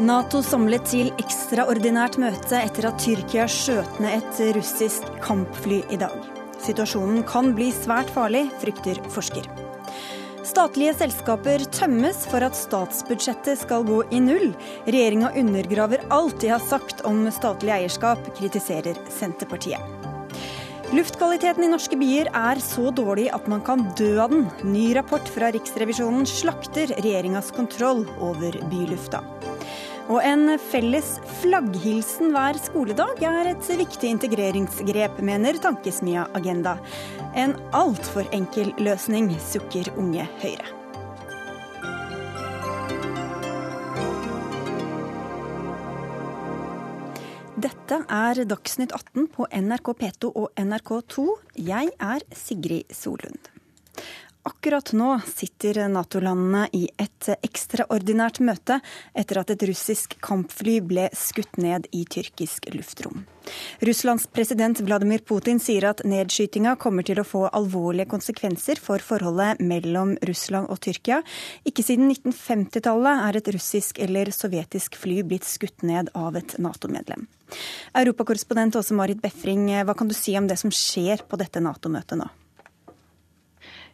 [0.00, 6.14] Nato samlet til ekstraordinært møte etter at Tyrkia skjøt ned et russisk kampfly i dag.
[6.64, 9.44] Situasjonen kan bli svært farlig, frykter forsker.
[10.40, 14.54] Statlige selskaper tømmes for at statsbudsjettet skal gå i null.
[14.88, 20.09] Regjeringa undergraver alt de har sagt om statlig eierskap, kritiserer Senterpartiet.
[20.90, 24.48] Luftkvaliteten i norske byer er så dårlig at man kan dø av den.
[24.66, 29.20] Ny rapport fra Riksrevisjonen slakter regjeringas kontroll over bylufta.
[30.10, 31.12] Og en felles
[31.44, 36.74] flagghilsen hver skoledag er et viktig integreringsgrep, mener Tankesmia Agenda.
[37.38, 40.79] En altfor enkel løsning, sukker Unge Høyre.
[47.60, 51.24] Dette er Dagsnytt 18 på NRK P2 og NRK2.
[51.60, 53.50] Jeg er Sigrid Solund.
[54.42, 58.78] Akkurat nå sitter Nato-landene i et ekstraordinært møte
[59.12, 63.26] etter at et russisk kampfly ble skutt ned i tyrkisk luftrom.
[63.84, 69.60] Russlands president Vladimir Putin sier at nedskytinga kommer til å få alvorlige konsekvenser for forholdet
[69.60, 71.20] mellom Russland og Tyrkia.
[71.68, 77.28] Ikke siden 1950-tallet er et russisk eller sovjetisk fly blitt skutt ned av et Nato-medlem.
[77.92, 82.24] Europakorrespondent Åse Marit Befring, hva kan du si om det som skjer på dette Nato-møtet
[82.24, 82.32] nå?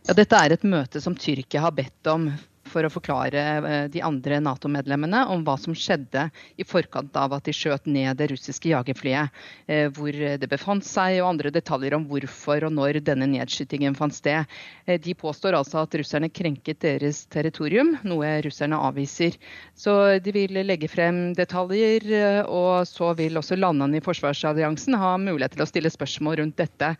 [0.06, 2.28] Ja, dette er et møte som Tyrkia har bedt om
[2.76, 6.28] for å forklare eh, de andre Nato-medlemmene om hva som skjedde
[6.60, 9.32] i forkant av at de skjøt ned det russiske jagerflyet.
[9.70, 14.14] Eh, hvor det befant seg, og andre detaljer om hvorfor og når denne nedskytingen fant
[14.16, 14.44] sted.
[14.84, 19.38] Eh, de påstår altså at russerne krenket deres territorium, noe russerne avviser.
[19.76, 22.04] Så de vil legge frem detaljer,
[22.44, 26.92] og så vil også landene i forsvarsalliansen ha mulighet til å stille spørsmål rundt dette.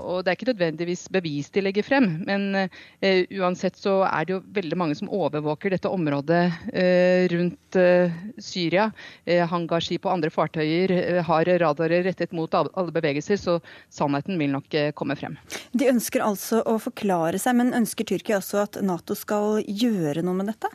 [0.00, 2.68] Og det er ikke nødvendigvis bevis de legger frem, men
[3.02, 8.88] uansett så er det jo veldig mange som overvåker dette området eh, rundt eh, Syria.
[9.24, 13.58] Eh, hangarskip og andre fartøyer har radarer rettet mot alle bevegelser, så
[13.92, 15.38] sannheten vil nok komme frem.
[15.76, 20.40] De ønsker altså å forklare seg, men ønsker Tyrkia også at Nato skal gjøre noe
[20.40, 20.72] med dette?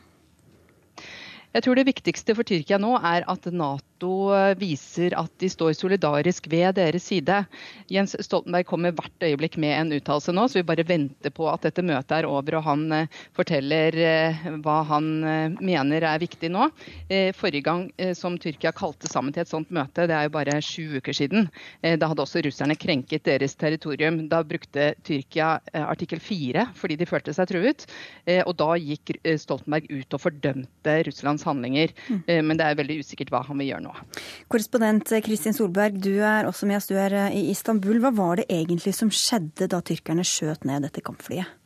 [1.51, 5.75] Jeg tror det viktigste for Tyrkia nå er at Nato Nato viser at de står
[5.77, 7.43] solidarisk ved deres side.
[7.91, 11.61] Jens Stoltenberg kommer hvert øyeblikk med en uttalelse nå, så vi bare venter på at
[11.61, 16.49] dette møtet er over og han eh, forteller eh, hva han eh, mener er viktig
[16.49, 16.69] nå.
[17.37, 17.83] Forrige gang
[18.17, 21.47] som Tyrkia kalte sammen til et sånt møte, det er jo bare sju uker siden,
[21.81, 24.21] da hadde også russerne krenket deres territorium.
[24.31, 25.53] Da brukte Tyrkia
[25.83, 27.85] artikkel fire fordi de følte seg truet.
[28.45, 31.93] Og da gikk Stoltenberg ut og fordømte Russlands handlinger.
[32.07, 32.23] Mm.
[32.47, 33.90] Men det er veldig usikkert hva han vil gjøre nå.
[34.51, 36.89] Korrespondent Kristin Solberg, du er også med oss.
[36.91, 38.01] Du er eh, i Istanbul.
[38.03, 41.57] Hva var det egentlig som skjedde da tyrkerne skjøt ned dette kampflyet?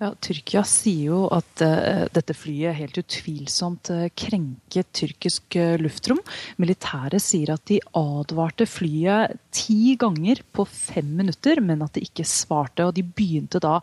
[0.00, 6.18] Ja, Tyrkia sier jo at uh, dette flyet helt utvilsomt uh, krenket tyrkisk uh, luftrom.
[6.58, 12.26] Militæret sier at de advarte flyet ti ganger på fem minutter, men at det ikke
[12.28, 12.86] svarte.
[12.86, 13.78] og De begynte da,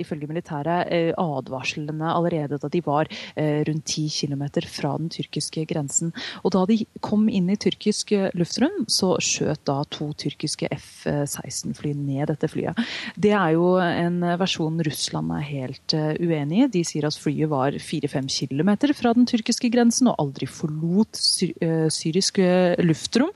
[0.00, 0.90] ifølge militæret,
[1.20, 6.12] advarslene allerede da de var rundt ti km fra den tyrkiske grensen.
[6.44, 12.30] Og Da de kom inn i tyrkisk luftrom, så skjøt da to tyrkiske F-16-fly ned
[12.30, 12.78] dette flyet.
[13.16, 16.68] Det er jo en versjon Russland er helt uh, uenig i.
[16.78, 21.88] De sier at flyet var 4-5 km fra den tyrkiske grensen og aldri forlot uh,
[21.92, 22.40] syrisk
[22.80, 23.30] luftrom.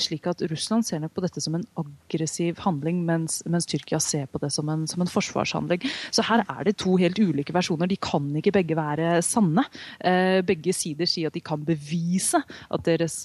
[0.00, 4.28] slik at Russland ser nok på dette som en aggressiv handling, mens, mens Tyrkia ser
[4.30, 5.84] på det som en, som en, forsvarshandling.
[6.14, 7.88] Så her er det to helt ulike versjoner.
[7.90, 9.64] De kan ikke begge være sanne.
[10.46, 13.22] begge sider sier at de kan bevise at deres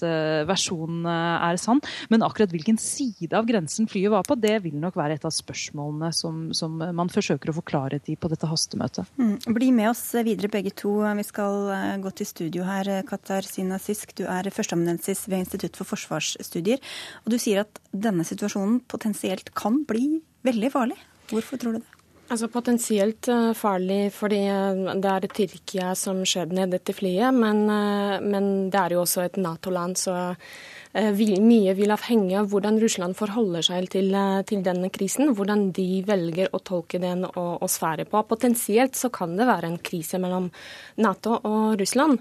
[0.48, 4.96] versjon er sann, men akkurat hvilken side av grensen flyet var på, det vil nok
[4.98, 9.08] være et av spørsmålene som, som man forsøker å forklare klarhet i på dette hastemøtet.
[9.18, 9.36] Mm.
[9.56, 10.96] Bli med oss videre begge to.
[11.18, 12.90] Vi skal eh, gå til studio her.
[13.08, 16.82] Katar Sinasisk, du er førsteamanuensis ved Institutt for forsvarsstudier.
[17.24, 20.98] Og du sier at denne situasjonen potensielt kan bli veldig farlig.
[21.30, 21.90] Hvorfor tror du det?
[22.32, 27.66] Altså Potensielt eh, farlig fordi eh, det er Tyrkia som skjøt ned dette flyet, men,
[28.24, 30.16] men det er jo også et Nato-land, så
[30.94, 31.10] Eh,
[31.42, 35.34] mye vil avhenge av hvordan Russland forholder seg til, eh, til, denne krisen.
[35.34, 38.22] Hvordan de velger å tolke den og, og svære på.
[38.22, 40.52] Potensielt så kan det være en krise mellom
[40.96, 42.20] Nato og Russland.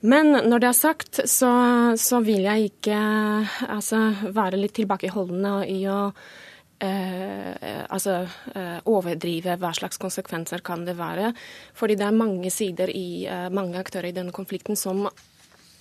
[0.00, 1.52] Men når det er sagt, så,
[1.98, 2.98] så vil jeg ikke
[3.66, 4.02] altså,
[4.34, 6.02] være litt tilbakeholdende i å
[6.80, 8.20] Eh, altså
[8.54, 11.32] eh, overdrive hva slags konsekvenser kan det være.
[11.74, 15.08] Fordi det er mange sider i eh, mange aktører i denne konflikten som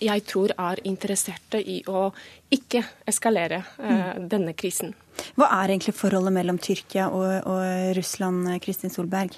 [0.02, 2.12] jeg tror er interesserte i å
[2.54, 4.92] ikke eskalere uh, denne krisen.
[5.34, 9.34] Hva er egentlig forholdet mellom Tyrkia og, og Russland, Kristin Solberg?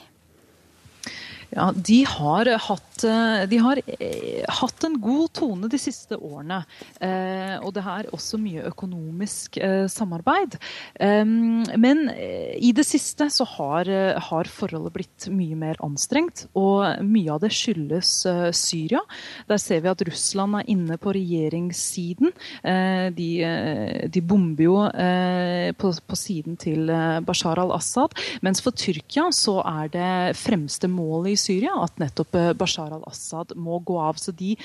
[1.49, 6.59] Ja, de har, hatt, eh, de har eh, hatt, en god tone de siste årene.
[7.01, 10.59] Eh, og det er også mye økonomisk eh, samarbeid.
[11.01, 13.89] Um, men eh, i det siste så har,
[14.29, 16.45] har, forholdet blitt mye mer anstrengt.
[16.53, 18.13] Og mye av det skyldes
[18.53, 19.01] Syria.
[19.49, 22.33] Der ser vi at Russland er inne på regjeringssiden.
[22.61, 23.29] Eh, de,
[24.05, 24.77] de, bomber jo
[25.79, 26.91] på, på, siden til
[27.25, 28.13] Bashar al-Assad.
[28.45, 33.55] Mens for Tyrkia så er det fremste målet i Syria at nettopp eh, Bashar al-Assad
[33.59, 34.19] må gå av.
[34.21, 34.55] Så de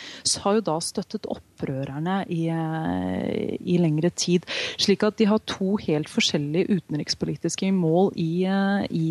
[0.42, 4.48] har jo da støttet opprørerne i, eh, i, lengre tid.
[4.80, 9.06] Slik at de har to helt forskjellige utenrikspolitiske mål i, eh, i,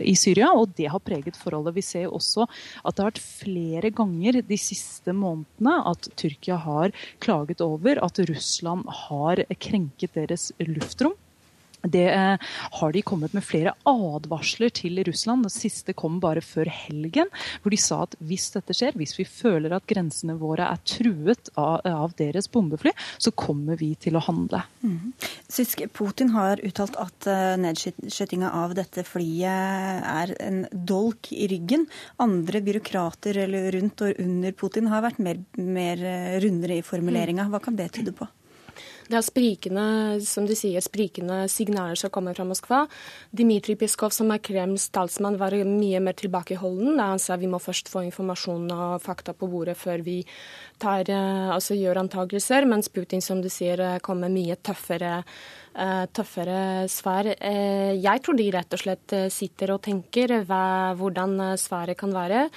[0.00, 1.76] i Syria, og det har preget forholdet.
[1.76, 6.94] Vi ser også at det har vært flere ganger de siste månedene at Tyrkia har
[7.22, 11.16] klaget over at Russland har krenket deres luftrom.
[11.92, 15.46] Det eh, har de kommet med flere advarsler til Russland.
[15.46, 17.30] Det siste kom bare før helgen,
[17.62, 21.50] hvor de sa at hvis dette skjer, hvis vi føler at grensene våre er truet
[21.54, 24.62] av, av deres bombefly, så kommer vi til å handle.
[24.82, 25.12] Mm.
[25.52, 31.86] Sysk Putin har uttalt at uh, nedskytinga av dette flyet er en dolk i ryggen.
[32.22, 37.48] Andre byråkrater eller rundt og under Putin har vært mer, mer eh, rundere i formuleringa.
[37.52, 38.28] Hva kan det tyde på?
[39.06, 39.86] Det er sprikende,
[40.26, 42.82] som de sier, sprikende signaler som kommer fra Moskva.
[43.30, 46.98] Dmitrij Peskov, som er Kremls talsmann, var mye mer tilbakeholden.
[46.98, 50.24] Han sa vi må først få informasjon og fakta på bordet før vi
[50.82, 55.24] tar, eh, altså gjør antakelser, mens Putin, som du sier, kommer kommer mye tøffere
[55.76, 57.28] eh, tøffere svar.
[57.28, 62.48] Jeg tror de rett og slett sitter og tenker hva, hvordan svaret kan være.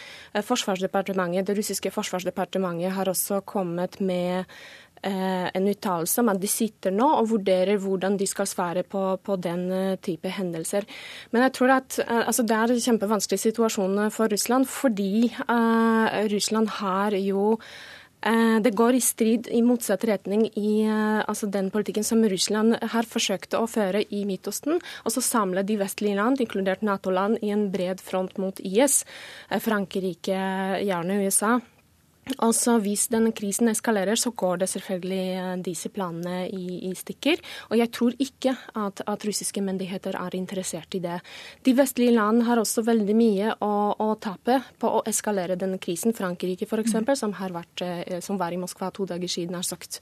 [0.41, 6.93] Forsvarsdepartementet, Det russiske forsvarsdepartementet har også kommet med Eh, en uttalelse om at de sitter
[6.95, 10.87] nå og vurderer hvordan de skal svare på, på den eh, type hendelser.
[11.31, 16.27] Men jeg tror at eh, altså det er en kjempevanskelig situasjon for Russland, fordi uh,
[16.31, 17.55] Russland har jo
[18.19, 23.55] det går i strid i motsatt retning i altså den politikken som Russland har forsøkt
[23.55, 24.75] å føre i Midtøsten.
[25.07, 29.05] Og så samle de vestlige land, inkludert Nato-land, i en bred front mot IS.
[29.63, 30.35] Frankrike,
[30.83, 31.61] gjerne USA.
[32.37, 37.41] Altså Hvis denne krisen eskalerer, så går det selvfølgelig eh, disse planene i, i stykker.
[37.71, 41.19] Og jeg tror ikke at, at, russiske myndigheter er interessert i det.
[41.65, 46.13] De vestlige land har også veldig mye å, å tape på å eskalere denne krisen.
[46.15, 47.09] Frankrike f.eks., mm.
[47.19, 49.99] som, har vært, eh, som var i Moskva to dager siden, har sagt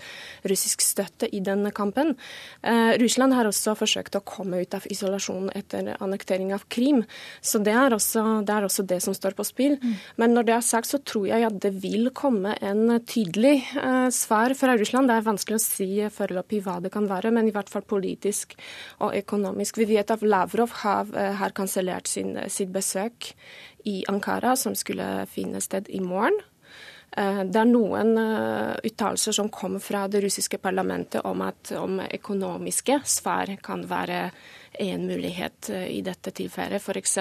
[0.48, 2.16] russisk støtte i denne kampen.
[2.62, 7.06] Eh, Russland har også forsøkt å komme ut av isolasjon etter annektering av Krim.
[7.42, 9.80] Så det er også det, er også det som står på spill.
[9.82, 9.98] Mm.
[10.22, 14.10] Men når det er sagt, så tror jeg at det vil komme en tydelig eh,
[14.10, 15.10] svar fra Russland.
[15.10, 18.56] Det er vanskelig å si foreløpig hva det kan være, men i hvert fall politisk
[19.06, 19.78] og økonomisk.
[19.82, 23.34] Vi vet at Lavrov har, eh, har kansellert sitt besøk
[23.86, 26.40] i Ankara, som skulle finne sted i morgen.
[27.18, 28.18] Eh, det er noen
[28.84, 34.32] uttalelser som kom fra det russiske parlamentet om at om økonomiske svar kan være
[34.80, 36.82] en mulighet i dette tilfellet.
[36.82, 37.18] F.eks.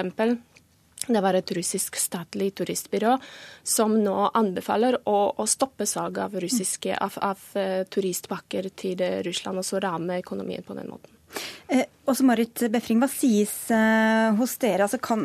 [1.07, 3.17] Det var et russisk statlig turistbyrå
[3.63, 9.61] som nå anbefaler å, å stoppe salget av, russiske, av, av uh, turistpakker til Russland,
[9.61, 11.13] og så ramme økonomien på den måten.
[11.67, 14.85] Eh, også Marit Befring, Hva sies eh, hos dere?
[14.85, 15.23] Altså, kan,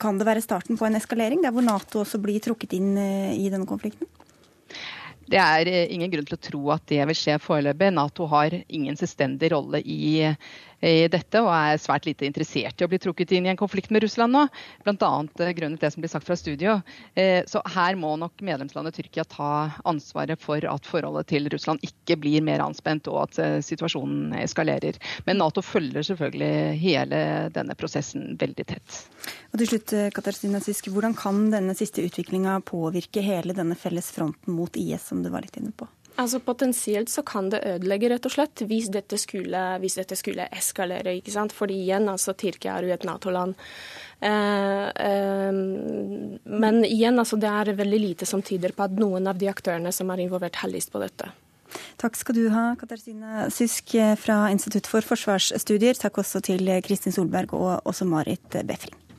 [0.00, 3.36] kan, det være starten på en eskalering, der hvor Nato også blir trukket inn eh,
[3.40, 4.08] i denne konflikten?
[5.30, 7.92] Det er eh, ingen grunn til å tro at det vil skje foreløpig.
[7.96, 10.28] Nato har ingen selvstendig rolle i
[10.80, 13.92] i dette, og er svært lite interessert i å bli trukket inn i en konflikt
[13.92, 14.46] med Russland nå.
[14.86, 15.10] Bl.a.
[15.40, 16.78] Eh, grunnet det som blir sagt fra studio.
[17.14, 19.52] Eh, så her må nok medlemslandet Tyrkia ta
[19.88, 24.98] ansvaret for at forholdet til Russland ikke blir mer anspent, og at eh, situasjonen eskalerer.
[25.28, 27.22] Men Nato følger selvfølgelig hele
[27.54, 29.04] denne prosessen veldig tett.
[29.52, 34.56] Og til slutt, Katarzyna Sysk, Hvordan kan denne siste utviklinga påvirke hele denne felles fronten
[34.56, 35.88] mot IS, som du var litt inne på?
[36.20, 40.48] Altså Potensielt så kan det ødelegge, rett og slett, hvis dette skulle, hvis dette skulle
[40.52, 41.16] eskalere.
[41.16, 41.54] ikke sant?
[41.56, 43.56] Fordi igjen, altså Tyrkia er jo et Nato-land.
[44.20, 45.60] Eh, eh,
[46.64, 49.92] men igjen, altså det er veldig lite som tyder på at noen av de aktørene
[49.96, 51.32] som er involvert, har lyst på dette.
[52.02, 55.96] Takk skal du ha, Katarzyna Sysk fra Institutt for forsvarsstudier.
[56.00, 59.09] Takk også til Kristin Solberg og også Marit Befring.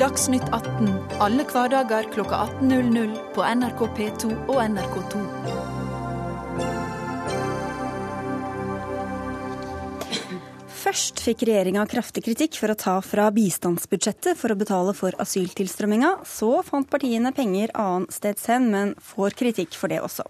[0.00, 0.86] Dagsnytt 18
[1.20, 5.20] alle hverdager kl 18.00 på NRK P2 og NRK2.
[10.80, 16.14] Først fikk regjeringa kraftig kritikk for å ta fra bistandsbudsjettet for å betale for asyltilstrømminga.
[16.24, 20.24] Så fant partiene penger annensteds hen, men får kritikk for det også.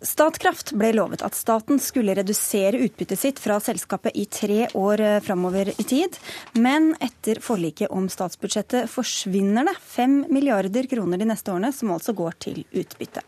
[0.00, 5.16] Statkraft ble lovet at staten skulle redusere utbyttet sitt fra selskapet i tre år eh,
[5.20, 6.16] framover i tid,
[6.56, 12.16] men etter forliket om statsbudsjettet forsvinner det fem milliarder kroner de neste årene, som altså
[12.16, 13.20] går til utbytte.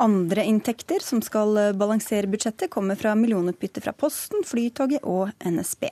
[0.00, 5.90] Andre inntekter som skal eh, balansere budsjettet, kommer fra millionutbytte fra Posten, Flytoget og NSB.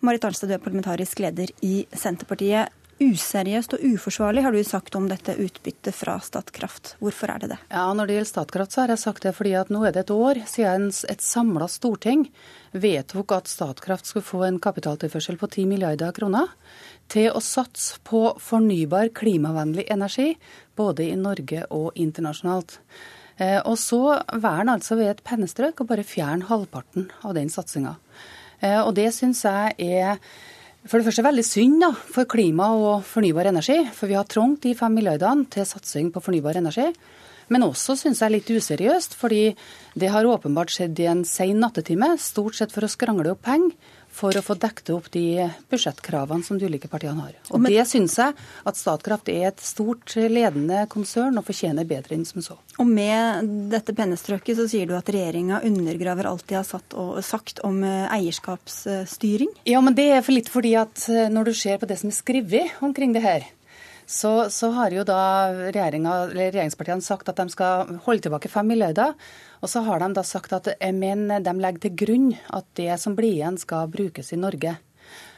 [0.00, 2.72] Marit Arnstad, du er parlamentarisk leder i Senterpartiet.
[3.02, 6.92] Useriøst og uforsvarlig har du sagt om dette utbyttet fra Statkraft.
[7.02, 7.56] Hvorfor er det det?
[7.72, 10.04] Ja, Når det gjelder Statkraft, så har jeg sagt det fordi at nå er det
[10.04, 12.28] et år siden et samla storting
[12.72, 16.52] vedtok at Statkraft skulle få en kapitaltilførsel på 10 milliarder kroner
[17.10, 20.36] til å satse på fornybar, klimavennlig energi,
[20.78, 22.78] både i Norge og internasjonalt.
[23.36, 27.96] Eh, og så velger altså ved et pennestrøk å bare fjerne halvparten av den satsinga.
[28.60, 30.22] Eh, og det syns jeg er
[30.88, 33.78] for det første veldig synd da, for klima og fornybar energi.
[33.94, 36.88] For vi har trangt de fem milliardene til satsing på fornybar energi.
[37.52, 39.52] Men også syns jeg litt useriøst, fordi
[39.98, 42.14] det har åpenbart skjedd i en sen nattetime.
[42.18, 43.76] Stort sett for å skrangle opp penger
[44.12, 47.36] for å få dekket opp de budsjettkravene som de ulike partiene har.
[47.50, 52.26] Og Det syns jeg at Statkraft er et stort, ledende konsern og fortjener bedre enn
[52.28, 52.58] som så.
[52.82, 57.82] Og med dette pennestrøket så sier du at regjeringa undergraver alt de har sagt om
[57.86, 59.50] eh, eierskapsstyring?
[59.68, 62.12] Ja, men det er for litt fordi at eh, når du ser på det som
[62.12, 63.48] er skrevet omkring det her,
[64.06, 65.22] så, så, har jo da
[65.72, 69.16] regjeringspartiene sagt at de skal holde tilbake 5 milliarder.
[69.62, 72.96] Og så har de da sagt at eh, men de legger til grunn at det
[73.00, 74.76] som blir igjen, skal brukes i Norge.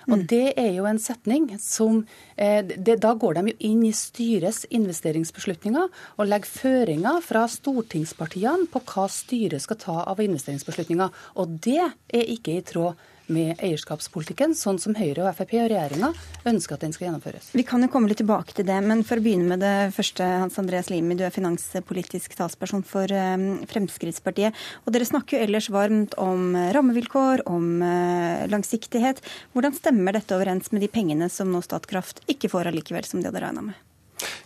[0.05, 0.25] Og mm.
[0.29, 2.03] Det er jo en setning som
[2.37, 8.69] eh, det, Da går de jo inn i styrets investeringsbeslutninger og legger føringer fra stortingspartiene
[8.73, 11.25] på hva styret skal ta av investeringsbeslutninger.
[11.41, 13.01] Og det er ikke i tråd
[13.33, 16.11] med eierskapspolitikken, sånn som Høyre og Frp og regjeringa
[16.49, 17.53] ønsker at den skal gjennomføres.
[17.57, 20.27] Vi kan jo komme litt tilbake til det, men for å begynne med det første,
[20.43, 24.57] Hans Andreas Limi, du er finanspolitisk talsperson for eh, Fremskrittspartiet.
[24.85, 29.25] Og dere snakker jo ellers varmt om rammevilkår, om eh, langsiktighet.
[29.57, 33.31] Hvordan stemmer dette overens med de pengene som nå Statkraft ikke får allikevel, som de
[33.31, 33.81] hadde regna med?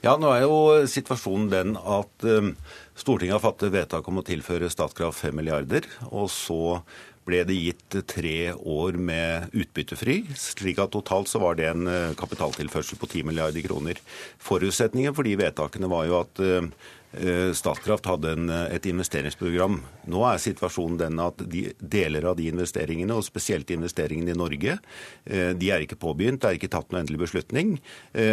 [0.02, 2.24] Ja, nå er jo situasjonen den at
[2.98, 5.86] Stortinget har fattet vedtak om å tilføre Statkraft 5 milliarder.
[6.08, 6.80] Og så
[7.28, 12.14] ble det gitt tre år med utbyttefri, slik at totalt så var det en eh,
[12.18, 14.00] kapitaltilførsel på 10 milliarder kroner.
[14.42, 16.70] Forutsetningen for de vedtakene var jo at eh,
[17.56, 19.80] Statkraft hadde en, eh, et investeringsprogram.
[20.12, 24.78] Nå er situasjonen den at de, deler av de investeringene, og spesielt investeringene i Norge,
[25.26, 26.40] eh, de er ikke påbegynt.
[26.40, 27.80] Det er ikke tatt noen endelig beslutning.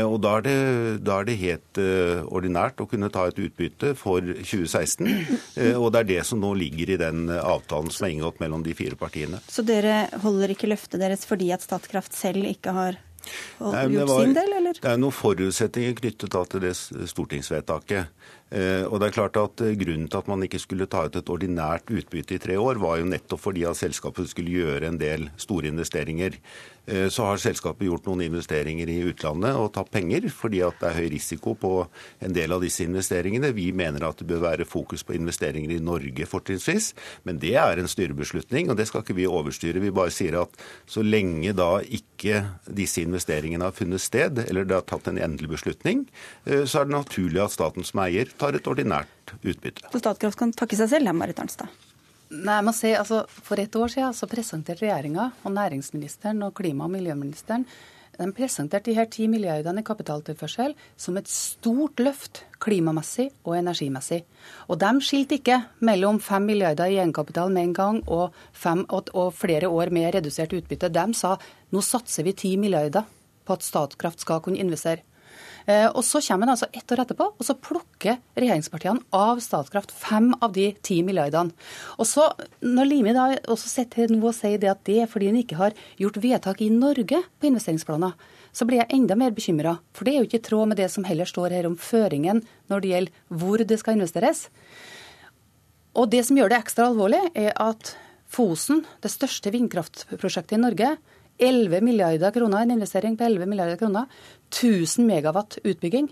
[0.05, 1.77] Og da er, det, da er det helt
[2.31, 5.07] ordinært å kunne ta et utbytte for 2016.
[5.77, 8.73] Og det er det som nå ligger i den avtalen som er inngått mellom de
[8.73, 9.39] fire partiene.
[9.47, 12.99] Så dere holder ikke løftet deres fordi at Statkraft selv ikke har
[13.59, 14.79] Nei, gjort var, del, eller?
[14.81, 18.11] Det er noen forutsetninger knyttet til det stortingsvedtaket.
[18.53, 21.17] Eh, og det er klart at eh, Grunnen til at man ikke skulle ta ut
[21.17, 24.99] et ordinært utbytte i tre år, var jo nettopp fordi at selskapet skulle gjøre en
[25.01, 26.37] del store investeringer.
[26.85, 30.91] Eh, så har selskapet gjort noen investeringer i utlandet og tatt penger, fordi at det
[30.91, 31.71] er høy risiko på
[32.21, 33.49] en del av disse investeringene.
[33.57, 36.91] Vi mener at det bør være fokus på investeringer i Norge fortrinnsvis,
[37.25, 39.81] men det er en styrebeslutning, og det skal ikke vi overstyre.
[39.81, 40.53] Vi bare sier at
[40.85, 45.55] så lenge da ikke disse investeringene har funnet sted, eller det har tatt en endelig
[45.55, 46.05] beslutning,
[46.45, 49.89] så er det naturlig at staten som eier tar et ordinært utbytte.
[49.89, 51.71] Så Statkraft kan takke seg selv, Marit Arnstad?
[52.29, 56.53] Nei, jeg må si, altså, For et år siden så presenterte regjeringa og næringsministeren og
[56.53, 57.65] klima- og miljøministeren
[58.15, 64.21] de presenterte de her 10 milliardene i kapitaltilførsel som et stort løft klimamessig og energimessig.
[64.69, 69.33] Og de skilte ikke mellom 5 milliarder i egenkapital med en gang og, fem, og
[69.35, 70.89] flere år med redusert utbytte.
[70.89, 71.35] De sa
[71.71, 73.03] nå satser vi 10 milliarder
[73.45, 75.03] på at Statkraft skal kunne investere.
[75.65, 79.91] Eh, og Så kommer en altså ett år etterpå, og så plukker regjeringspartiene av Statkraft
[79.91, 81.51] fem av de ti milliardene.
[81.97, 82.29] Og så,
[82.61, 85.57] Når Limi da også sitter nå og sier det at det er fordi en ikke
[85.57, 88.13] har gjort vedtak i Norge på investeringsplaner,
[88.53, 89.79] så blir jeg enda mer bekymra.
[89.91, 92.45] For det er jo ikke i tråd med det som heller står her om føringen
[92.69, 94.49] når det gjelder hvor det skal investeres.
[95.95, 97.95] Og det som gjør det ekstra alvorlig, er at
[98.35, 100.95] Fosen, det største vindkraftprosjektet i Norge,
[101.39, 104.05] 11 milliarder kroner, en investering på 11 milliarder kroner.
[104.53, 106.11] 1000 megawatt utbygging.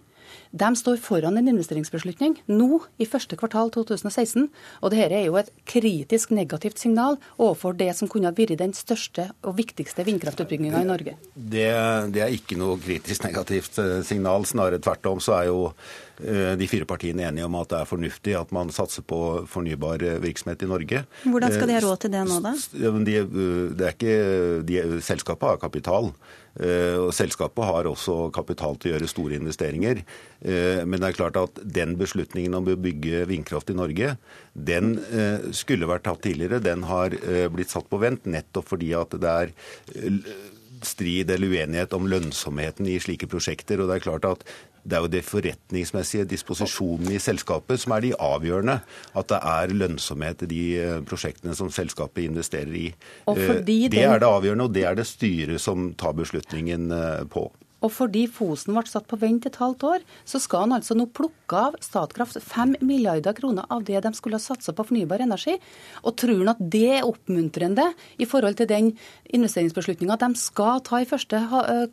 [0.54, 4.48] De står foran en investeringsbeslutning nå i første kvartal 2016.
[4.82, 8.76] Og dette er jo et kritisk negativt signal overfor det som kunne ha vært den
[8.78, 11.18] største og viktigste vindkraftutbygginga i Norge.
[11.34, 11.68] Det,
[12.14, 14.46] det, er ikke noe kritisk negativt eh, signal.
[14.50, 15.60] Snarere tvert om så er jo
[16.60, 20.22] de fire partiene enige om at det er fornuftig at man satser på fornybar eh,
[20.24, 21.04] virksomhet i Norge.
[21.26, 22.54] Hvordan skal de ha råd til det nå, da?
[23.04, 23.18] De,
[23.74, 24.16] det er ikke,
[24.68, 26.12] de, selskapet har kapital.
[26.54, 30.04] Eh, og Selskapet har også kapital til å gjøre store investeringer.
[30.46, 34.16] Eh, men det er klart at den beslutningen om å bygge vindkraft i Norge,
[34.54, 36.62] den eh, skulle vært tatt tidligere.
[36.64, 37.16] Den har
[37.54, 39.56] blitt satt på vent nettopp fordi at det er
[40.84, 43.82] strid eller uenighet om lønnsomheten i slike prosjekter.
[43.82, 44.46] og det er klart at
[44.84, 48.80] det er jo de forretningsmessige disposisjonene i selskapet som er de avgjørende.
[49.16, 52.88] At det er lønnsomhet i de eh, prosjektene som selskapet investerer i.
[53.32, 57.48] Eh, det er det avgjørende, og det er det styret som tar beslutningen eh, på.
[57.84, 61.10] Og fordi Fosen ble satt på vent et halvt år, så skal han altså nå
[61.12, 65.58] plukke av Statkraft 5 milliarder kroner av det de skulle ha satsa på fornybar energi.
[66.04, 67.90] Og tror han at det er oppmuntrende
[68.24, 68.92] i forhold til den
[69.34, 71.42] investeringsbeslutninga de skal ta i første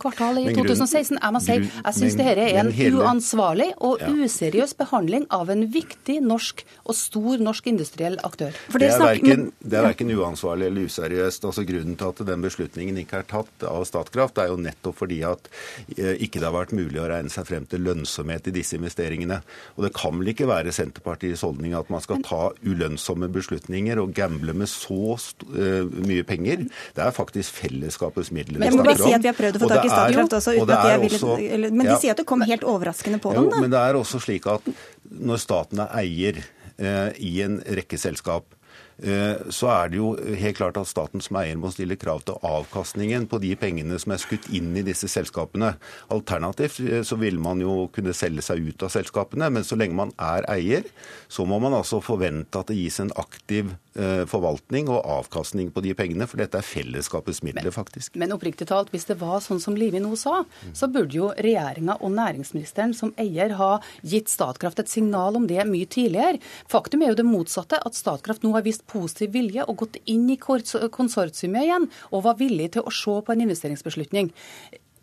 [0.01, 1.19] kvartal i 2016?
[1.19, 4.11] Jeg må si, jeg syns dette er en hele, uansvarlig og ja.
[4.11, 8.55] useriøs behandling av en viktig norsk og stor norsk industriell aktør.
[8.71, 11.49] Det er, verken, det er verken uansvarlig eller useriøst.
[11.51, 15.21] Altså Grunnen til at den beslutningen ikke er tatt av Statkraft, er jo nettopp fordi
[15.27, 15.49] at
[15.80, 19.41] Eh, ikke det har vært mulig å regne seg frem til lønnsomhet i disse investeringene.
[19.77, 24.13] Og det kan vel ikke være Senterpartiets holdning at man skal ta ulønnsomme beslutninger og
[24.17, 26.67] gamble med så uh, mye penger.
[26.95, 29.69] Det er faktisk fellesskapets midler jeg må bare si at vi har prøvd å få
[29.71, 32.27] tak i Statkraft også, uten at de ville, også, Men de ja, sier at det
[32.29, 33.61] kom helt overraskende på jo, dem, da.
[33.65, 34.71] Men det er også slik at
[35.11, 38.60] når staten er eier eh, i en rekke selskap, Eh,
[39.01, 43.25] så er det jo helt klart at staten som eier må stille krav til avkastningen
[43.31, 45.73] på de pengene som er skutt inn i disse selskapene.
[46.13, 49.97] Alternativt eh, så vil man jo kunne selge seg ut av selskapene, men så lenge
[49.97, 50.87] man er eier,
[51.31, 55.83] så må man altså forvente at det gis en aktiv eh, forvaltning og avkastning på
[55.83, 58.15] de pengene, for dette er fellesskapets midler, faktisk.
[58.15, 60.41] Men, men oppriktig talt, hvis det var sånn som Livi nå sa,
[60.77, 63.71] så burde jo regjeringa og næringsministeren som eier ha
[64.01, 66.39] gitt Statkraft et signal om det mye tidligere.
[66.71, 70.29] Faktum er jo det motsatte, at Statkraft nå har vist positiv vilje og gått inn
[70.31, 74.31] i konsortiumet igjen og var villig til å se på en investeringsbeslutning.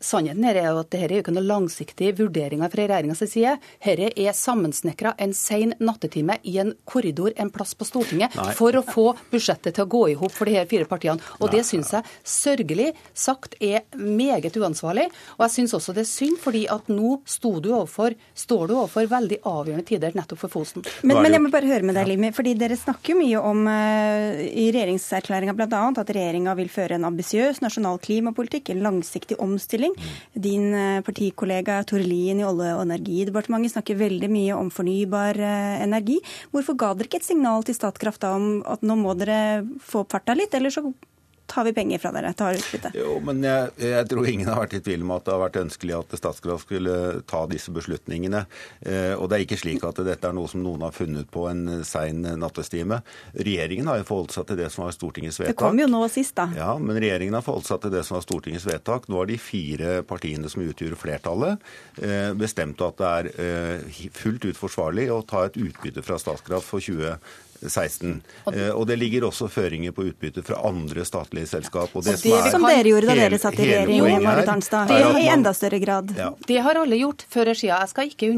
[0.00, 3.56] Sannheten er jo at dette er jo ikke noen langsiktige vurderinger fra regjeringas side.
[3.82, 8.52] Dette er sammensnekra en sen nattetime i en korridor en plass på Stortinget Nei.
[8.54, 11.18] for å få budsjettet til å gå i hop for de her fire partiene.
[11.42, 15.08] Og det syns jeg sørgelig sagt er meget uansvarlig.
[15.36, 17.18] Og jeg syns også det er synd, fordi at nå
[17.58, 20.84] du overfor, står du overfor veldig avgjørende tider nettopp for Fosen.
[21.02, 24.38] Men, men jeg må bare høre med deg, Limi, fordi dere snakker mye om uh,
[24.46, 25.82] i regjeringserklæringa bl.a.
[25.88, 30.14] at regjeringa vil føre en ambisiøs nasjonal klimapolitikk, en langsiktig omstilling utvikling.
[30.32, 35.82] Din eh, partikollega Tore Lien i Olje- og energidepartementet snakker veldig mye om fornybar eh,
[35.82, 36.20] energi.
[36.52, 40.04] Hvorfor ga dere ikke et signal til Statkraft da om at nå må dere få
[40.04, 40.92] opp farta litt, eller så
[41.48, 42.92] tar vi penger fra dere, tar utbytte.
[42.96, 45.60] Jo, men jeg, jeg, tror ingen har vært i tvil om at det har vært
[45.62, 46.96] ønskelig at Statskraft skulle
[47.28, 48.44] ta disse beslutningene.
[48.80, 51.46] Eh, og det er ikke slik at dette er noe som noen har funnet på
[51.50, 53.00] en sein nattestime.
[53.34, 55.56] Regjeringen har jo forholdt seg til det som var Stortingets vedtak.
[55.56, 56.48] Det kom jo nå sist, da.
[56.58, 59.08] Ja, men regjeringen har forholdt seg til det som var Stortingets vedtak.
[59.08, 61.68] Nå har de fire partiene som utgjør flertallet,
[62.02, 66.68] eh, bestemt at det er eh, fullt ut forsvarlig å ta et utbytte fra Statskraft
[66.68, 67.16] for 20
[67.66, 68.22] 16.
[68.52, 71.94] Eh, og det ligger også føringer på utbytte fra andre statlige selskap.
[71.94, 74.92] Og det, og det som, som dere gjorde da dere satt i regjering, Marit Arnstad.
[74.92, 76.12] I enda større grad.
[76.18, 76.30] Ja.
[76.46, 77.74] Det har alle gjort før eller siden.
[77.74, 78.30] Jeg skal ikke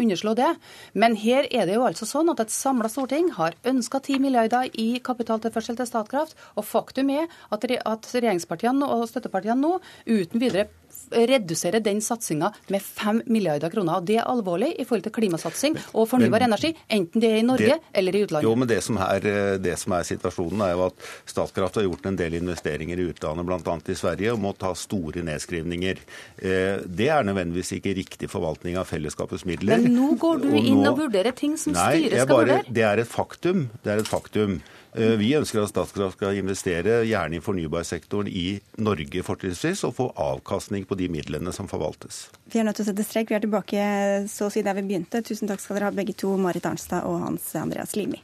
[0.00, 0.50] underslå det.
[0.92, 4.70] Men her er det jo altså sånn at et samla storting har ønska 10 milliarder
[4.78, 6.36] i kapitaltilførsel til Statkraft.
[6.56, 10.68] Og faktum er at, regjeringspartiene og støttepartiene nå uten videre
[11.10, 13.98] redusere den satsinga med 5 milliarder kroner.
[13.98, 17.40] og Det er alvorlig i forhold til klimasatsing og fornybar men, energi, enten det er
[17.40, 18.48] i Norge det, eller i utlandet.
[18.48, 21.86] Jo, men det som, er, eh, det som, er, situasjonen, er jo at Statkraft har
[21.88, 23.76] gjort en del investeringer i utlandet, bl.a.
[23.86, 26.02] i Sverige, og må ta store nedskrivninger.
[26.38, 29.80] Eh, det er nødvendigvis ikke riktig forvaltning av fellesskapets midler.
[29.80, 32.66] Men nå går du inn og vurderer ting som nei, styret skal vurdere?
[32.70, 33.68] Det er et faktum.
[33.84, 34.60] Det er et faktum.
[34.94, 40.08] Eh, vi ønsker at Statkraft skal investere gjerne i fornybarsektoren i Norge fortrinnsvis, og få
[40.18, 42.24] avkastning på de midlene som forvaltes.
[42.50, 43.30] Vi er nødt til å sette strek.
[43.30, 43.86] Vi er tilbake
[44.32, 45.22] så å si der vi begynte.
[45.26, 48.22] Tusen takk skal dere ha begge to, Marit Arnstad og Hans Andreas Limi.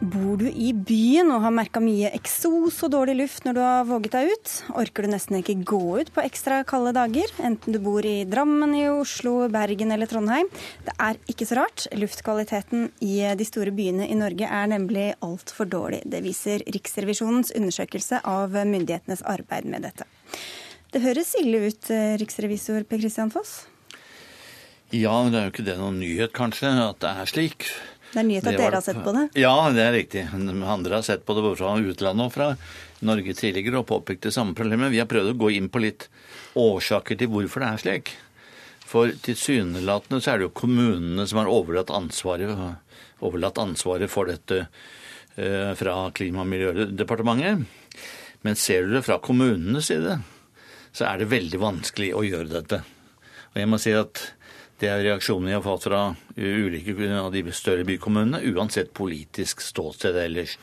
[0.00, 3.82] Bor du i byen og har merka mye eksos og dårlig luft når du har
[3.84, 4.52] våget deg ut?
[4.80, 8.72] Orker du nesten ikke gå ut på ekstra kalde dager, enten du bor i Drammen,
[8.78, 10.48] i Oslo, Bergen eller Trondheim?
[10.86, 11.84] Det er ikke så rart.
[11.92, 16.00] Luftkvaliteten i de store byene i Norge er nemlig altfor dårlig.
[16.08, 20.08] Det viser Riksrevisjonens undersøkelse av myndighetenes arbeid med dette.
[20.96, 21.92] Det høres ille ut,
[22.24, 23.66] riksrevisor Per Christian Foss?
[24.96, 27.68] Ja, men det er jo ikke det noen nyhet, kanskje, at det er slik.
[28.10, 29.26] Det er nyhet at dere har sett på det?
[29.38, 30.24] Ja, det er riktig.
[30.34, 32.48] Andre har sett på det både fra utlandet og fra
[33.06, 34.90] Norge tidligere og påpekt det samme problemet.
[34.90, 36.08] Vi har prøvd å gå inn på litt
[36.58, 38.12] årsaker til hvorfor det er slik.
[38.90, 42.50] For tilsynelatende så er det jo kommunene som har overlatt ansvaret,
[43.22, 47.62] overlatt ansvaret for dette eh, fra Klima- og miljødepartementet.
[48.42, 50.18] Men ser du det fra kommunenes side,
[50.90, 52.82] så er det veldig vanskelig å gjøre dette.
[53.52, 54.24] Og jeg må si at
[54.80, 56.02] det er reaksjoner jeg har fått fra
[56.36, 60.56] ulike av de større bykommunene, uansett politisk ståsted ellers.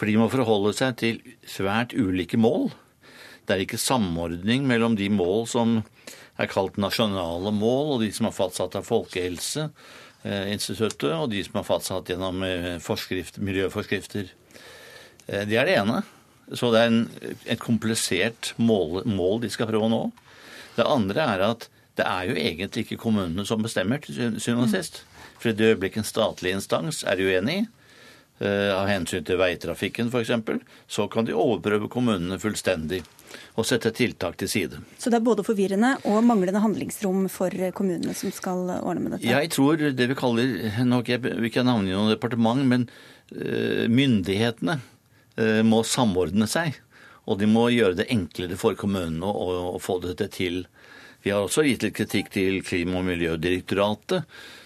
[0.00, 2.70] For de må forholde seg til svært ulike mål.
[3.44, 5.82] Det er ikke samordning mellom de mål som
[6.40, 11.68] er kalt nasjonale mål, og de som er fastsatt av Folkehelseinstituttet, og de som er
[11.68, 12.80] fastsatt gjennom eh,
[13.44, 14.24] miljøforskrifter.
[15.26, 15.98] Eh, det er det ene.
[16.56, 17.04] Så det er en,
[17.44, 20.04] et komplisert mål, mål de skal prøve å nå.
[20.78, 24.72] Det andre er at det er jo egentlig ikke kommunene som bestemmer til syvende og
[24.72, 25.02] sist.
[25.40, 27.64] For i det øyeblikket en statlig instans er uenig,
[28.40, 30.32] uh, av hensyn til veitrafikken f.eks.,
[30.90, 33.02] så kan de overprøve kommunene fullstendig
[33.58, 34.80] og sette tiltak til side.
[34.98, 39.30] Så det er både forvirrende og manglende handlingsrom for kommunene som skal ordne med dette?
[39.30, 40.56] Jeg tror det vi kaller
[41.06, 42.88] Jeg vil ikke navngi noe departement, men
[43.34, 46.80] uh, myndighetene uh, må samordne seg.
[47.30, 50.64] Og de må gjøre det enklere for kommunene å få dette til
[51.22, 54.24] vi har også gitt litt kritikk til Klima- og miljødirektoratet,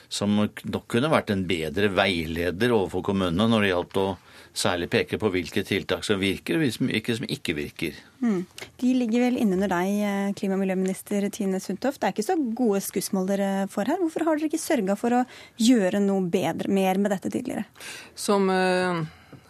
[0.08, 4.08] som nok kunne vært en bedre veileder overfor kommunene når det gjaldt å
[4.54, 7.96] særlig peke på hvilke tiltak som virker, og hvilke som ikke virker.
[8.22, 8.44] Mm.
[8.78, 11.98] De ligger vel innunder deg, eh, klima- og miljøminister Tine Sundtoft.
[11.98, 13.98] Det er ikke så gode skussmål dere får her.
[13.98, 15.24] Hvorfor har dere ikke sørga for å
[15.58, 17.66] gjøre noe bedre, mer med dette tidligere?
[18.14, 18.48] Som...
[18.48, 19.04] Uh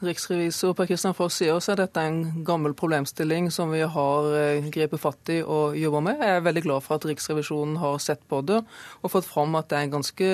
[0.09, 4.69] riksrevisor Per Kristian Foss sier, så er dette en gammel problemstilling som vi har eh,
[4.75, 6.23] grepet fatt i og jobber med.
[6.23, 9.71] Jeg er veldig glad for at Riksrevisjonen har sett på det og fått fram at
[9.71, 10.31] det er en ganske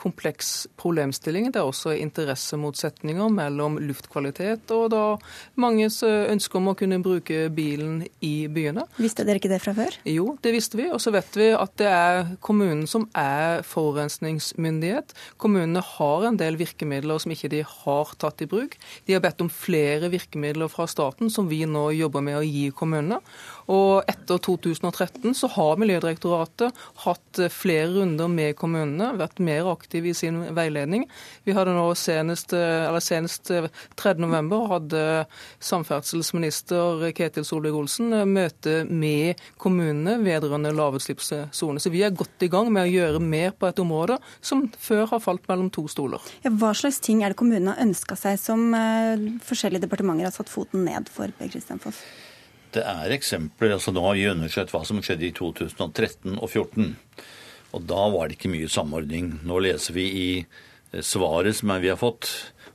[0.00, 1.50] kompleks problemstilling.
[1.52, 5.04] Det er også interessemotsetninger mellom luftkvalitet og da
[5.60, 8.86] manges eh, ønske om å kunne bruke bilen i byene.
[9.00, 9.98] Visste dere ikke det fra før?
[10.08, 10.88] Jo, det visste vi.
[10.90, 15.14] Og så vet vi at det er kommunen som er forurensningsmyndighet.
[15.40, 18.78] Kommunene har en del virkemidler som ikke de har tatt i bruk.
[19.10, 22.68] De har bedt om flere virkemidler fra staten, som vi nå jobber med å gi
[22.70, 23.16] kommunene.
[23.70, 30.16] Og etter 2013 så har Miljødirektoratet hatt flere runder med kommunene, vært mer aktive i
[30.16, 31.06] sin veiledning.
[31.46, 34.50] Vi hadde nå senest, eller senest 3.11.
[34.72, 35.04] hadde
[35.62, 41.82] samferdselsminister Ketil Solvik-Olsen møte med kommunene vedrørende lavutslippssone.
[41.82, 45.06] Så vi er godt i gang med å gjøre mer på et område som før
[45.14, 46.22] har falt mellom to stoler.
[46.44, 50.34] Ja, hva slags ting er det kommunene har ønska seg som eh, forskjellige departementer har
[50.34, 52.02] satt foten ned for, Per Kristian Foss?
[52.74, 53.74] Det er eksempler.
[53.74, 56.94] altså Nå har vi undersøkt hva som skjedde i 2013 og 2014.
[57.74, 59.32] Og da var det ikke mye samordning.
[59.46, 62.30] Nå leser vi i eh, svaret som vi har fått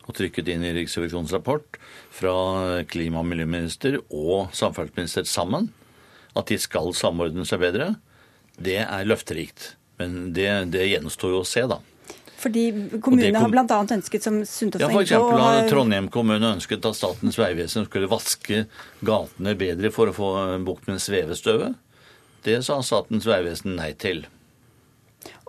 [0.06, 1.80] og trykket inn i Riksrevisjonens rapport
[2.14, 5.72] fra klima- og miljøminister og samferdselsminister sammen,
[6.38, 7.96] at de skal samordne seg bedre.
[8.56, 9.74] Det er løfterikt.
[10.00, 11.80] Men det, det gjenstår jo å se, da.
[12.46, 12.66] Fordi
[13.02, 13.48] kommunene kom...
[13.48, 13.80] har bl.a.
[13.98, 18.68] ønsket, som Sundtoft ja, for eksempel har Trondheim kommune ønsket at Statens vegvesen skulle vaske
[19.06, 20.30] gatene bedre for å få
[20.68, 21.74] bukt med svevestøvet.
[22.46, 24.28] Det sa Statens vegvesen nei til.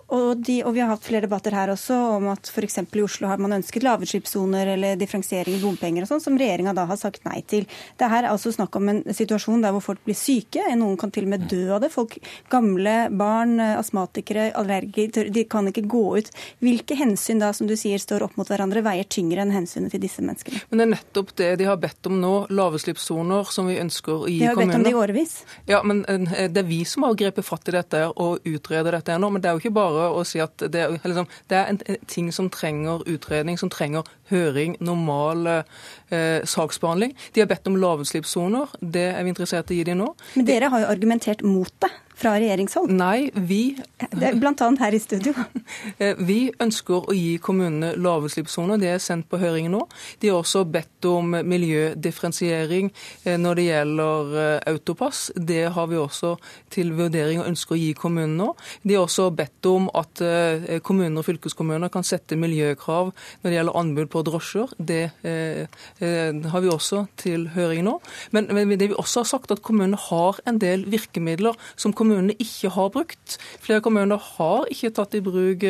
[0.07, 2.77] Og, de, og, vi har hatt flere debatter her også om at f.eks.
[2.79, 6.85] i Oslo har man ønsket lavutslippssoner eller differensiering i bompenger og sånn, som regjeringa da
[6.87, 7.65] har sagt nei til.
[7.99, 10.63] Det her er altså snakk om en situasjon der hvor folk blir syke.
[10.79, 11.91] Noen kan til og med dø av det.
[11.91, 12.15] Folk,
[12.51, 16.31] gamle, barn, astmatikere, allergikere, de kan ikke gå ut.
[16.63, 20.05] Hvilke hensyn da, som du sier, står opp mot hverandre, veier tyngre enn hensynet til
[20.05, 20.63] disse menneskene?
[20.71, 24.31] Men det er nettopp det de har bedt om nå, lavutslippssoner som vi ønsker å
[24.31, 24.55] gi kommunene.
[24.55, 25.35] De har bedt om det i årevis?
[25.67, 29.19] Ja, men eh, det er vi som har grepet fatt i dette og utreder dette
[29.19, 29.33] nå.
[29.35, 31.81] Men det er jo ikke bare bare å si at det, liksom, det er en,
[32.07, 37.15] ting som trenger utredning, som trenger høring, normal eh, saksbehandling.
[37.35, 38.77] De har bedt om lavutslippssoner.
[38.81, 40.11] Det er vi interessert i å gi dem nå.
[40.37, 42.91] Men dere har jo argumentert mot det fra regjeringshold?
[42.97, 44.53] Nei, vi Det er Bl.a.
[44.79, 45.33] her i studio.
[45.97, 48.77] Eh, vi ønsker å gi kommunene lavutslippssoner.
[48.79, 49.81] Det er sendt på høring nå.
[50.21, 52.89] De har også bedt om miljødifferensiering
[53.25, 55.21] eh, når det gjelder eh, autopass.
[55.35, 56.35] Det har vi også
[56.73, 58.47] til vurdering og ønsker å gi kommunene nå.
[58.83, 60.21] De har også bedt om at
[60.85, 64.73] kommuner og fylkeskommuner kan sette miljøkrav når det gjelder anbud på drosjer.
[64.77, 67.97] Det har vi også til høring nå.
[68.35, 72.35] Men det vi også har sagt, at kommunene har en del virkemidler som kommunene kommunene
[72.39, 73.37] ikke har brukt.
[73.63, 75.65] Flere kommuner har ikke tatt i bruk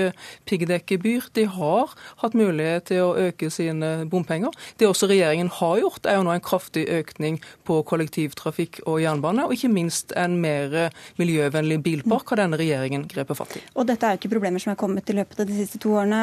[0.48, 1.30] piggdekkgebyr.
[1.34, 4.54] De har hatt mulighet til å øke sine bompenger.
[4.78, 9.48] Det også regjeringen har gjort, er jo nå en kraftig økning på kollektivtrafikk og jernbane,
[9.48, 13.64] og ikke minst en mer miljøvennlig bilpark har denne regjeringen grepet fatt i.
[13.76, 15.96] Og dette er jo ikke problemer som er kommet i løpet av de siste to
[15.98, 16.22] årene.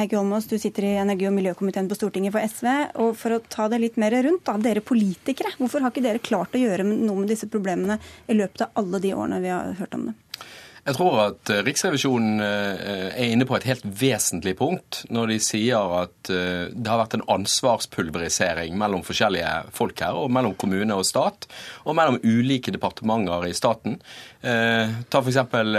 [0.00, 2.68] Heikki Holmås, du sitter i energi- og miljøkomiteen på Stortinget for SV.
[3.04, 6.22] og For å ta det litt mer rundt, da, dere politikere, hvorfor har ikke dere
[6.22, 7.98] klart å gjøre noe med disse problemene
[8.28, 10.16] i løpet av alle de årene vi hørt om det?
[10.82, 15.36] Jeg tror at eh, Riksrevisjonen eh, er inne på et helt vesentlig punkt når de
[15.44, 20.96] sier at eh, det har vært en ansvarspulverisering mellom forskjellige folk her, og mellom kommune
[20.98, 21.46] og stat,
[21.86, 24.00] og mellom ulike departementer i staten.
[24.42, 25.76] Ta for, eksempel,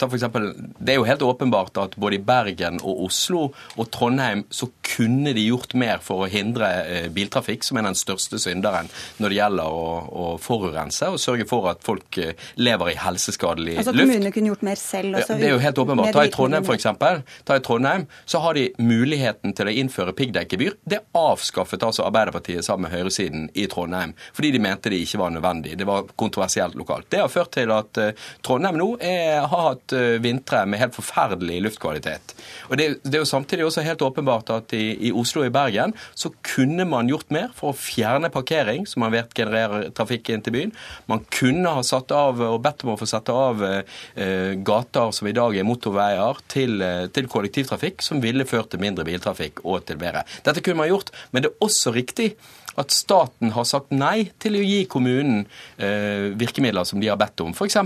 [0.00, 3.42] ta for eksempel, Det er jo helt åpenbart at både i Bergen og Oslo
[3.76, 6.70] og Trondheim så kunne de gjort mer for å hindre
[7.14, 8.88] biltrafikk, som er den største synderen
[9.20, 12.18] når det gjelder å, å forurense, og sørge for at folk
[12.60, 15.18] lever i helseskadelig altså, luft kommunene kunne gjort mer selv?
[15.20, 16.12] Også, det er jo helt åpenbart.
[16.14, 17.22] Ta i Trondheim, for eksempel.
[17.48, 20.78] Ta i Trondheim, så har de muligheten til å innføre piggdekkgebyr.
[20.90, 25.34] Det avskaffet altså Arbeiderpartiet sammen med høyresiden i Trondheim, fordi de mente det ikke var
[25.34, 25.76] nødvendig.
[25.78, 27.10] Det var kontroversielt lokalt.
[27.12, 28.12] Det har ført til at uh,
[28.46, 32.34] Trondheim nå er, har hatt uh, vintre med helt forferdelig luftkvalitet.
[32.70, 35.54] Og det, det, er jo samtidig også helt åpenbart at i, i Oslo og i
[35.54, 40.30] Bergen så kunne man gjort mer for å fjerne parkering, som man vet genererer trafikk
[40.30, 40.76] inn til byen.
[41.10, 45.10] Man kunne ha satt av og bedt om å få sette av uh, Eh, gater
[45.16, 49.64] som i dag er motorveier, til, eh, til, kollektivtrafikk, som ville ført til mindre biltrafikk
[49.64, 50.24] og til bedre.
[50.44, 52.34] Dette kunne man gjort, men det er også riktig
[52.78, 55.42] at staten har sagt nei til å gi kommunen
[55.78, 57.54] eh, virkemidler som de har bedt om.
[57.54, 57.76] F.eks.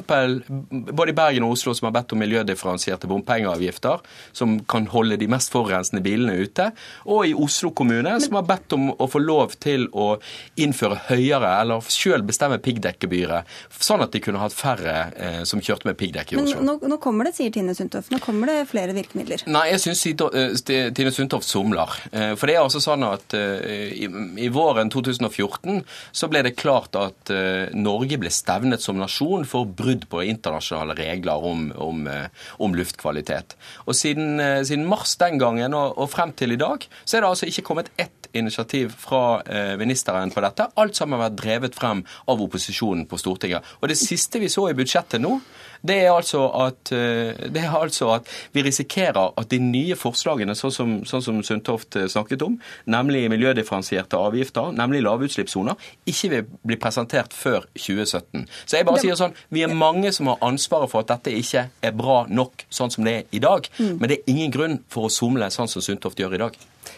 [0.93, 5.53] både Bergen og Oslo som har bedt om miljødifferensierte bompengeavgifter, som kan holde de mest
[5.55, 6.71] forurensende bilene ute,
[7.09, 10.15] og i Oslo kommune som har bedt om å få lov til å
[10.61, 13.51] innføre høyere, eller sjøl bestemme piggdekkgebyret,
[13.85, 16.61] sånn at de kunne hatt færre eh, som kjørte med piggdekk i Oslo.
[16.61, 19.47] Men nå, nå, kommer det, sier Tine Sundtoft, nå kommer det flere virkemidler?
[19.51, 21.99] Nei, jeg syns eh, Tine Sundtoft somler.
[22.13, 24.07] Eh, for det er altså sånn at i,
[24.41, 29.45] i våren våren 2014 så ble det klart at uh, Norge ble stevnet som nasjon
[29.45, 33.57] for brudd på internasjonale regler om, om, uh, om luftkvalitet.
[33.87, 37.25] Og siden, uh, siden, mars den gangen og, og, frem til i dag, så er
[37.25, 39.43] det altså ikke kommet ett initiativ fra
[39.81, 40.67] ministeren på dette.
[40.81, 43.65] Alt sammen har vært drevet frem av opposisjonen på Stortinget.
[43.81, 45.39] Og det siste vi så i budsjettet nå,
[45.85, 50.73] det er, altså at, det er altså at vi risikerer at de nye forslagene, sånn
[50.73, 52.57] som, sånn som Sundtoft snakket om,
[52.89, 55.77] nemlig miljødifferensierte avgifter, nemlig lavutslippssoner,
[56.09, 58.47] ikke vil bli presentert før 2017.
[58.65, 61.69] Så jeg bare sier sånn, Vi er mange som har ansvaret for at dette ikke
[61.85, 63.69] er bra nok sånn som det er i dag.
[63.79, 63.99] Mm.
[64.01, 66.57] Men det er ingen grunn for å somle sånn som Sundtoft gjør i dag.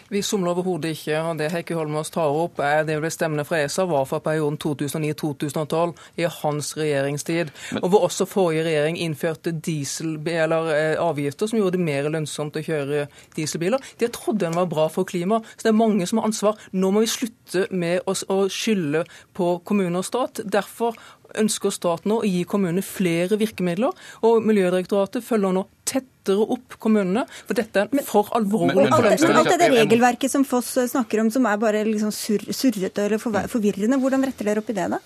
[0.09, 1.19] Vi somler overhodet ikke.
[1.21, 4.57] og Det Heikki Holmås tar opp, er det ble stemmene fra ESA var fra perioden
[4.63, 7.51] 2009-2012, i hans regjeringstid.
[7.73, 12.09] Men, og hvor også forrige regjering innførte diesel, eller eh, avgifter som gjorde det mer
[12.13, 13.83] lønnsomt å kjøre dieselbiler.
[13.99, 15.47] Det trodde en var bra for klimaet.
[15.55, 16.57] Så det er mange som har ansvar.
[16.71, 19.05] Nå må vi slutte med å, å skylde
[19.37, 20.43] på kommune og stat.
[20.43, 20.97] Derfor
[21.35, 23.91] ønsker staten å gi kommunene flere virkemidler.
[24.21, 29.71] og Miljødirektoratet følger nå tettere opp kommunene, for dette er for alvorlig Men Alt det
[29.71, 34.63] regelverket som Foss snakker om som er bare liksom surrete eller forvirrende, hvordan retter dere
[34.63, 34.99] opp i det da?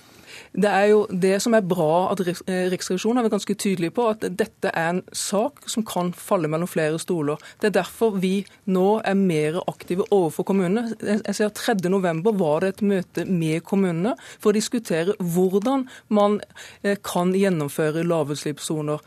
[0.52, 4.26] Det er jo det som er bra at eh, Riksrevisjonen er ganske tydelig på, at
[4.26, 7.40] dette er en sak som kan falle mellom flere stoler.
[7.62, 8.34] Det er derfor vi
[8.68, 10.92] nå er mer aktive overfor kommunene.
[11.00, 16.42] Jeg ser 3.11 var det et møte med kommunene for å diskutere hvordan man
[16.84, 19.00] eh, kan gjennomføre lavutslippssoner.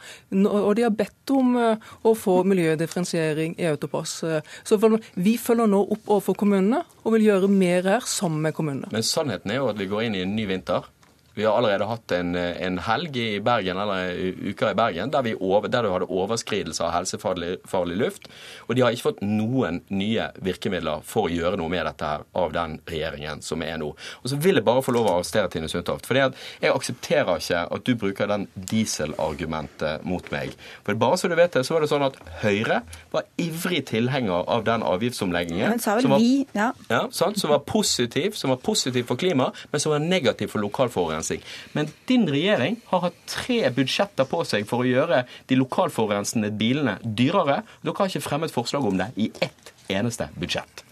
[0.49, 4.17] Og de har bedt om eh, å få miljødifferensiering i autopass.
[4.65, 4.81] Så
[5.15, 8.89] vi følger nå opp overfor kommunene og vil gjøre mer her sammen med kommunene.
[8.95, 10.89] Men sannheten er jo at vi går inn i en ny vinter.
[11.35, 14.15] Vi har allerede hatt en, en, helg i Bergen, eller
[14.51, 18.29] uker i Bergen der, over, der du hadde overskridelse av helsefarlig luft.
[18.69, 22.27] Og de har ikke fått noen nye virkemidler for å gjøre noe med dette her
[22.39, 23.91] av den regjeringen som er nå.
[24.23, 26.07] Og så vil jeg bare få lov å arrestere Tine Sundtoft.
[26.07, 30.55] For jeg aksepterer ikke at du bruker den dieselargumentet mot meg.
[30.87, 34.47] For bare så du vet det, så var det sånn at Høyre var ivrig tilhenger
[34.55, 35.83] av den avgiftsomleggingen.
[35.83, 36.71] Som var, vi, ja.
[36.93, 40.63] Ja, sant, som var positiv, som var positiv for klimaet, men som var negativ for
[40.63, 41.43] lokalforurensning lokalforurensning.
[41.73, 46.99] Men din regjering har hatt tre budsjetter på seg for å gjøre de lokalforurensende bilene
[47.03, 47.63] dyrere.
[47.83, 50.84] Dere har ikke fremmet forslag om det i ett eneste budsjett.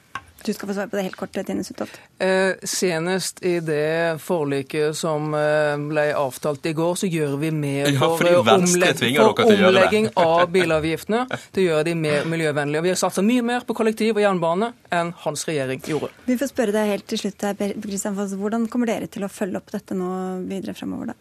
[0.45, 1.99] Du skal få svare på det helt kort, Tine Sundtoft.
[2.19, 7.91] Eh, senest i det forliket som eh, ble avtalt i går, så gjør vi mer
[7.93, 11.25] ja, for, omleg for omlegging av bilavgiftene
[11.55, 12.83] Det gjør de mer miljøvennlige.
[12.83, 16.13] Og Vi har satsa mye mer på kollektiv og jernbane enn hans regjering gjorde.
[16.27, 18.35] Vi får spørre deg helt til slutt, her, Kristian Foss.
[18.39, 20.11] Hvordan kommer dere til å følge opp dette nå
[20.49, 21.21] videre fremover, da?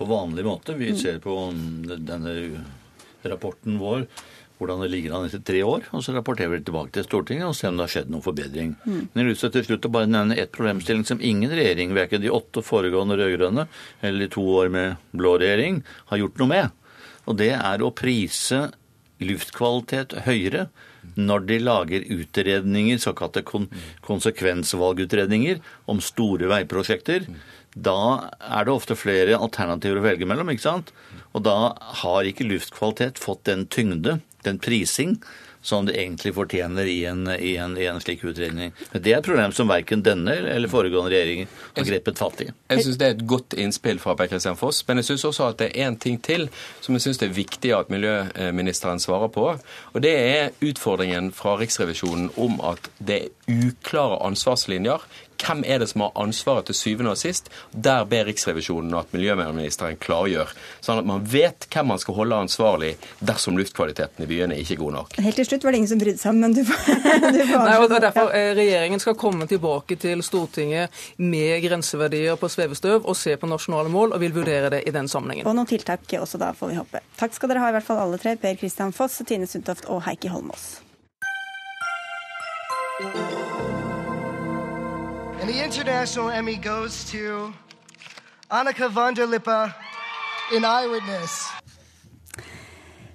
[0.00, 0.72] på vanlig måte.
[0.72, 1.34] Vi ser på
[2.08, 2.30] denne
[3.22, 4.06] rapporten vår
[4.60, 7.56] hvordan det ligger an etter tre år, og så rapporterer vi tilbake til Stortinget og
[7.56, 8.74] ser om det har skjedd noen forbedring.
[8.84, 8.98] Mm.
[9.00, 12.32] Men jeg vil til slutt å bare nevne ett problemstilling som ingen regjering, verken de
[12.34, 13.64] åtte foregående rød-grønne
[14.04, 15.80] eller de to år med blå regjering,
[16.12, 16.76] har gjort noe med.
[17.24, 18.68] Og det er å prise
[19.20, 20.68] luftkvalitet høyere
[21.16, 23.68] når de lager utredninger, såkalte kon
[24.04, 27.26] konsekvensvalgutredninger om store veiprosjekter.
[27.72, 30.92] Da er det ofte flere alternativer å velge mellom, ikke sant?
[31.32, 35.16] Og da har ikke luftkvalitet fått den tyngde, den prising,
[35.62, 38.72] som det egentlig fortjener i en, i en, i en slik utredning.
[38.92, 42.48] Men Det er et problem som verken denne eller foregående regjering har grepet fatt i.
[42.72, 45.50] Jeg syns det er et godt innspill fra Per Kristian Foss, men jeg syns også
[45.50, 46.48] at det er én ting til
[46.80, 49.50] som jeg syns det er viktig at miljøministeren svarer på.
[49.92, 55.04] Og det er utfordringen fra Riksrevisjonen om at det er uklare ansvarslinjer
[55.44, 57.50] hvem er det som har ansvaret til syvende og sist?
[57.72, 60.52] Der ber Riksrevisjonen at miljøministeren klargjør,
[60.84, 64.82] sånn at man vet hvem man skal holde ansvarlig dersom luftkvaliteten i byene ikke er
[64.82, 65.16] god nok.
[65.24, 66.90] Helt til slutt var det ingen som brydde seg men du får,
[67.36, 71.60] du får Nei, og det er derfor eh, Regjeringen skal komme tilbake til Stortinget med
[71.64, 75.48] grenseverdier på svevestøv og se på nasjonale mål, og vil vurdere det i den sammenhengen.
[75.48, 77.02] Og noen tiltak også, da, får vi håpe.
[77.20, 78.36] Takk skal dere ha, i hvert fall alle tre.
[78.40, 80.80] Per Kristian Foss, Tine Sundtoft og Heikki Holmås.
[85.52, 87.52] The International Emmy goes to
[88.52, 89.74] Annika von der Lippe
[90.52, 91.50] in Eyewitness.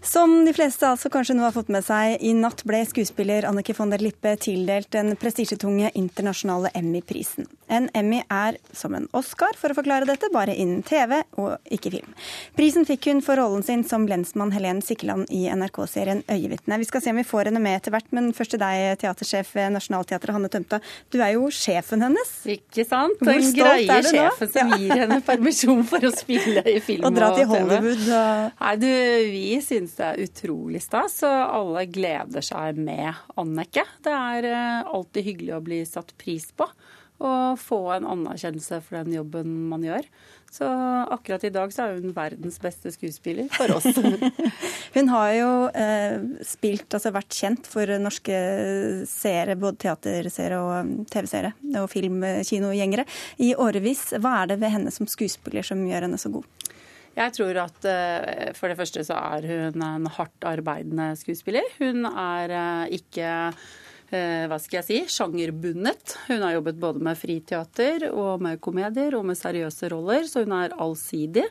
[0.05, 3.73] Som de fleste altså kanskje nå har fått med seg, i natt ble skuespiller Annike
[3.73, 7.47] von der Lippe tildelt den prestisjetunge internasjonale Emmy-prisen.
[7.65, 11.95] En Emmy er som en Oscar, for å forklare dette, bare innen TV og ikke
[11.95, 12.11] film.
[12.53, 16.77] Prisen fikk hun for rollen sin som lensmann Helen Sikkeland i NRK-serien Øyevitne.
[16.77, 19.55] Vi skal se om vi får henne med etter hvert, men først til deg, teatersjef
[19.57, 20.81] ved Nationaltheatret, Hanne Tømta.
[21.09, 22.35] Du er jo sjefen hennes.
[22.45, 23.17] Ikke sant?
[23.17, 27.09] Hvor Den Hvor greie sjefen som gir henne permisjon for å spille i film og,
[27.15, 28.05] og dra til Hollywood.
[28.05, 28.61] Og...
[28.61, 28.89] Nei, du,
[29.33, 33.85] vi syns det er utrolig stas, alle gleder seg med Annike.
[34.03, 36.69] Det er eh, alltid hyggelig å bli satt pris på
[37.23, 40.07] og få en anerkjennelse for den jobben man gjør.
[40.51, 40.67] Så
[41.11, 43.87] akkurat i dag så er hun verdens beste skuespiller for oss.
[44.95, 48.37] hun har jo eh, spilt, altså vært kjent for norske
[49.09, 53.07] seere, både teaterseere og um, TV-seere og filmkinogjengere,
[53.43, 54.09] i årevis.
[54.19, 56.47] Hva er det ved henne som skuespiller som gjør henne så god?
[57.15, 61.63] Jeg tror at eh, for det første så er hun en hardt arbeidende skuespiller.
[61.79, 63.29] Hun er eh, ikke
[64.11, 66.17] eh, hva skal jeg si, sjangerbundet.
[66.27, 70.57] Hun har jobbet både med friteater og med komedier og med seriøse roller, så hun
[70.59, 71.47] er allsidig.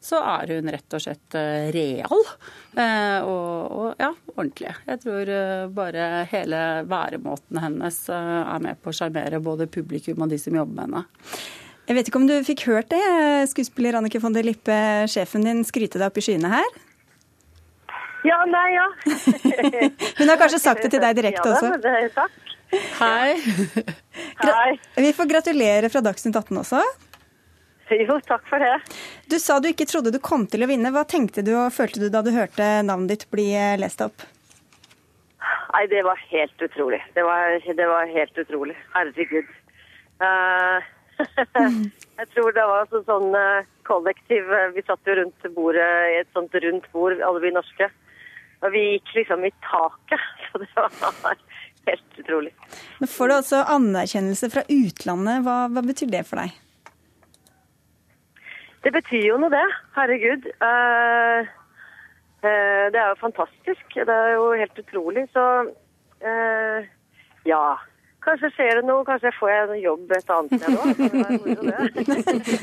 [0.00, 1.34] Så er hun rett og slett
[1.74, 4.70] real og, og ja, ordentlig.
[4.86, 5.32] Jeg tror
[5.76, 10.78] bare hele væremåten hennes er med på å sjarmere både publikum og de som jobber
[10.78, 11.59] med henne.
[11.90, 13.02] Jeg vet ikke om du fikk hørt det,
[13.50, 14.74] skuespiller Annike von der Lippe,
[15.10, 16.68] sjefen din, skryte deg opp i skyene her?
[18.22, 18.84] Ja, nei, ja.
[20.20, 21.72] Hun har kanskje sagt det til deg direkte ja, også?
[21.82, 22.52] Det, takk.
[23.00, 23.32] Hei.
[24.44, 24.76] Hei.
[25.02, 26.84] Vi får gratulere fra Dagsnytt 18 også.
[27.90, 28.76] Jo, takk for det.
[29.26, 30.94] Du sa du ikke trodde du kom til å vinne.
[30.94, 34.22] Hva tenkte du og følte du da du hørte navnet ditt bli eh, lest opp?
[35.42, 37.02] Nei, det var helt utrolig.
[37.18, 38.78] Det var, det var helt utrolig.
[38.94, 39.50] Herregud.
[40.22, 40.78] Uh,
[42.20, 46.20] jeg tror det var altså sånn eh, kollektiv eh, Vi satt jo rundt bordet i
[46.20, 47.90] et sånt rundt bord, alle vi norske.
[48.60, 50.26] Og vi gikk liksom i taket.
[50.50, 51.38] Så det var
[51.88, 52.52] helt utrolig.
[53.00, 55.46] Nå får du altså anerkjennelse fra utlandet.
[55.46, 56.58] Hva, hva, betyr det for deg?
[58.84, 59.66] Det betyr jo noe, det.
[59.96, 60.48] Herregud.
[60.60, 61.48] Uh,
[62.44, 63.96] uh, det er jo fantastisk.
[63.96, 65.26] Det er jo helt utrolig.
[65.34, 65.46] Så
[66.24, 66.90] uh,
[67.48, 67.64] ja.
[68.20, 70.98] Kanskje skjer det noe, kanskje får jeg en jobb et annet sted òg.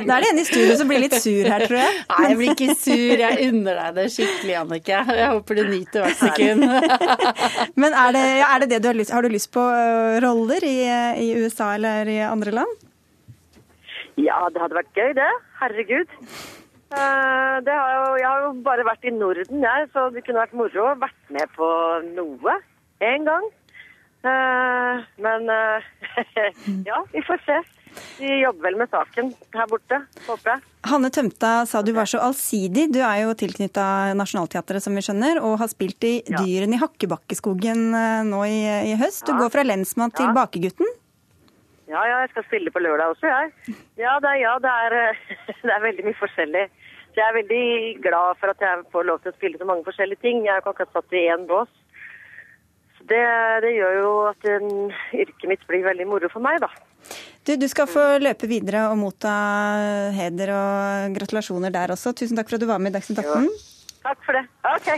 [0.07, 1.95] Da er det en i studio som blir litt sur her, tror jeg.
[2.11, 3.13] Nei, jeg blir ikke sur.
[3.23, 4.99] Jeg unner deg det skikkelig, Annike.
[5.17, 6.61] Jeg håper du nyter hvert sekund.
[7.81, 10.67] Men er det, er det, det du har lyst Har du lyst på øh, roller
[10.67, 10.77] i,
[11.25, 12.85] i USA eller i andre land?
[14.17, 15.29] Ja, det hadde vært gøy, det.
[15.57, 16.13] Herregud.
[16.87, 20.45] Uh, det har jo, jeg har jo bare vært i Norden, jeg, så det kunne
[20.45, 21.67] vært moro å vært med på
[22.13, 22.53] noe
[23.03, 23.49] en gang.
[24.27, 25.83] Uh, men uh,
[26.89, 27.57] ja, vi får se.
[28.19, 30.63] Vi jobber vel med saken her borte, håper jeg.
[30.87, 32.87] Hanne Tømta sa du var så allsidig.
[32.93, 36.41] Du er jo tilknytta Nationaltheatret, som vi skjønner, og har spilt i ja.
[36.41, 38.59] Dyrene i Hakkebakkeskogen uh, nå i,
[38.91, 39.25] i, høst.
[39.27, 39.39] Du ja.
[39.43, 40.35] går fra lensmann til ja.
[40.37, 40.93] bakegutten.
[41.87, 43.77] Ja, ja, jeg skal spille på lørdag også, jeg.
[44.01, 45.19] Ja, det ja, det er,
[45.65, 46.67] det er veldig mye forskjellig.
[47.07, 47.67] Så jeg er veldig
[48.03, 50.43] glad for at jeg får lov til å spille så mange forskjellige ting.
[50.43, 51.71] Jeg har ikke akkurat satt i én bås
[53.09, 53.23] det,
[53.63, 56.69] det, gjør jo at yrket mitt blir veldig moro for meg, da.
[57.47, 59.31] Du, du skal få løpe videre og motta
[60.15, 62.11] heder og gratulasjoner der også.
[62.17, 63.47] Tusen takk for at du var med i Dagsnytt 18.
[64.07, 64.43] Takk for det.
[64.67, 64.89] OK.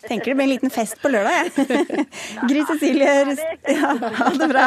[0.08, 1.50] Tenker det blir en liten fest på lørdag, jeg.
[2.50, 3.14] Gry Cecilie
[3.74, 4.66] ja, Ha det bra.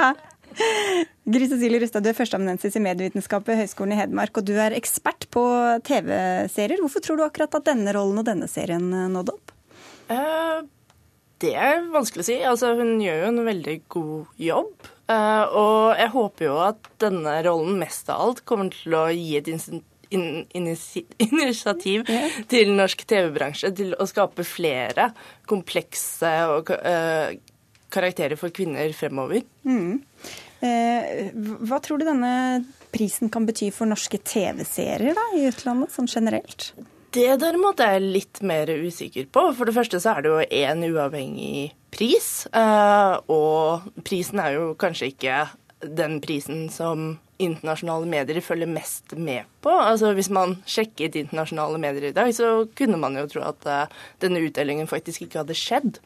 [1.23, 4.75] Gry Cecilie Rustad, du er førsteamanuensis i medievitenskap ved Høgskolen i Hedmark, og du er
[4.77, 5.43] ekspert på
[5.87, 6.79] TV-serier.
[6.83, 9.52] Hvorfor tror du akkurat at denne rollen og denne serien nådde opp?
[10.11, 10.63] Eh,
[11.43, 12.37] det er vanskelig å si.
[12.47, 14.91] Altså, hun gjør jo en veldig god jobb.
[15.11, 19.35] Eh, og jeg håper jo at denne rollen mest av alt kommer til å gi
[19.39, 19.49] et
[21.43, 22.05] initiativ
[22.51, 25.09] til norsk TV-bransje til å skape flere
[25.49, 27.35] komplekse og, eh,
[27.93, 29.43] karakterer for kvinner fremover.
[29.67, 30.01] Mm.
[30.63, 31.29] Eh,
[31.67, 36.71] hva tror du denne prisen kan bety for norske TV-serier i utlandet, sånn generelt?
[37.13, 39.45] Det derimot er jeg litt mer usikker på.
[39.53, 42.47] For det første så er det jo én uavhengig pris.
[42.53, 45.43] eh, Og prisen er jo kanskje ikke
[45.83, 49.69] den prisen som internasjonale medier følger mest med på.
[49.69, 53.85] Altså Hvis man sjekket internasjonale medier i dag, så kunne man jo tro at eh,
[54.19, 55.99] denne utdelingen faktisk ikke hadde skjedd.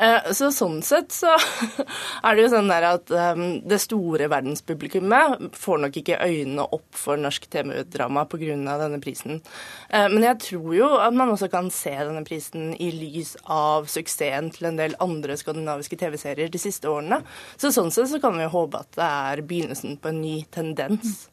[0.00, 1.34] Eh, Så sånn sett så
[2.24, 6.96] er det jo sånn der at um, det store verdenspublikummet får nok ikke øynene opp
[6.96, 8.56] for norsk TV-drama pga.
[8.80, 9.42] denne prisen.
[9.90, 13.90] Eh, Men jeg tror jo at man også kan se denne prisen i lys av
[13.92, 17.20] suksessen til en del andre skandinaviske TV-serier de siste årene.
[17.60, 21.28] Så sånn sett så kan vi håpe at det er begynnelsen på en ny tendens.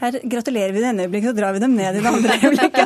[0.00, 2.78] Her gratulerer vi det ene øyeblikket, så drar vi dem ned i det andre øyeblikket.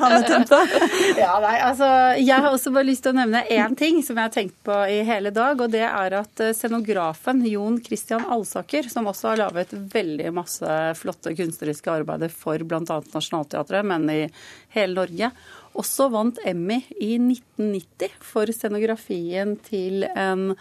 [1.24, 1.86] Ja, nei, altså,
[2.18, 4.76] jeg har også bare lyst til å nevne én ting som jeg har tenkt på
[4.90, 5.60] i hele dag.
[5.60, 10.78] og Det er at eh, scenografen Jon Christian Alsaker, som også har laget veldig masse
[10.98, 12.98] flotte kunstneriske arbeider for bl.a.
[13.14, 14.20] Nationaltheatret, men i
[14.74, 15.30] hele Norge,
[15.74, 20.52] også vant Emmy i 1990 for scenografien til en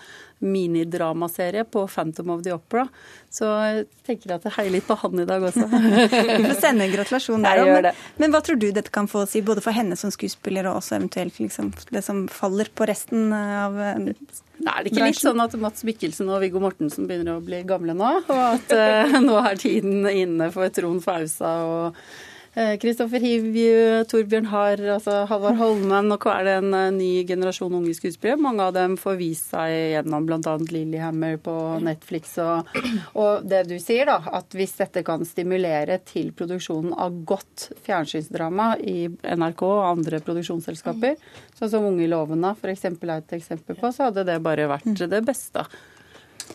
[0.43, 2.87] minidramaserie på Phantom of the Opera.
[3.31, 5.67] Så jeg tenker at jeg heier litt på han i dag også.
[5.71, 7.71] Vi får sende en gratulasjon der òg.
[7.71, 7.93] Men, det.
[8.19, 10.81] men hva tror du dette kan få å si, både for henne som skuespiller og
[10.81, 14.17] også eventuelt liksom, det som faller på resten av Nei,
[14.63, 17.63] Nei, er det ikke litt sånn at Mats Mikkelsen og Viggo Mortensen begynner å bli
[17.67, 18.11] gamle nå?
[18.21, 22.13] Og at eh, nå er tiden inne for Trond Fausa og eh,
[22.53, 26.11] Kristoffer Hivju, Torbjørn Harr, altså Halvard Holmen.
[26.13, 28.37] Og hva er det en eh, ny generasjon unge skuespillere?
[28.37, 30.53] Mange av dem får vist seg gjennom bl.a.
[30.69, 32.35] Lillyhammer på Netflix.
[32.43, 32.69] Og,
[33.17, 38.75] og det du sier, da, at hvis dette kan stimulere til produksjonen av godt fjernsynsdrama
[38.85, 41.17] i NRK og andre produksjonsselskaper,
[41.57, 42.85] sånn som Unge lovende f.eks.
[42.93, 45.65] er et eksempel på, så hadde det bare vært det beste.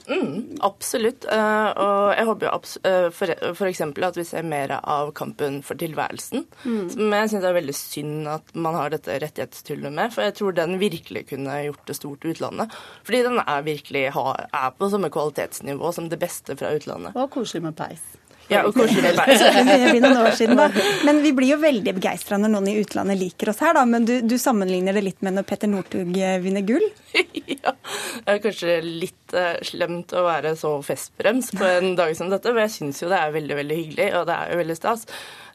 [0.06, 1.26] Mm, absolutt.
[1.28, 5.80] Eh, og jeg håper jo abs eh, eksempel at vi ser mer av kampen for
[5.80, 6.46] tilværelsen.
[6.64, 6.84] Mm.
[6.94, 10.14] Som jeg syns er veldig synd at man har dette rettighetstullet med.
[10.14, 12.78] For jeg tror den virkelig kunne gjort det stort i utlandet.
[13.08, 17.16] Fordi den er virkelig er på samme kvalitetsnivå som det beste fra utlandet.
[17.18, 18.04] Og koselig med peis.
[18.48, 19.42] Ja, og koselig peis.
[19.42, 20.68] Det blir noen år siden, da.
[21.06, 23.84] Men vi blir jo veldig begeistra når noen i utlandet liker oss her, da.
[23.88, 26.86] Men du, du sammenligner det litt med når Petter Northug eh, vinner gull?
[27.58, 27.74] ja.
[27.74, 32.54] Det er kanskje litt uh, slemt å være så festbrems på en dag som dette,
[32.54, 35.06] men jeg syns jo det er veldig, veldig hyggelig, og det er jo veldig stas.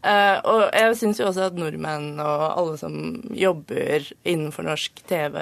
[0.04, 2.98] Eh, og jeg syns jo også at nordmenn og alle som
[3.38, 5.38] jobber innenfor norsk TV,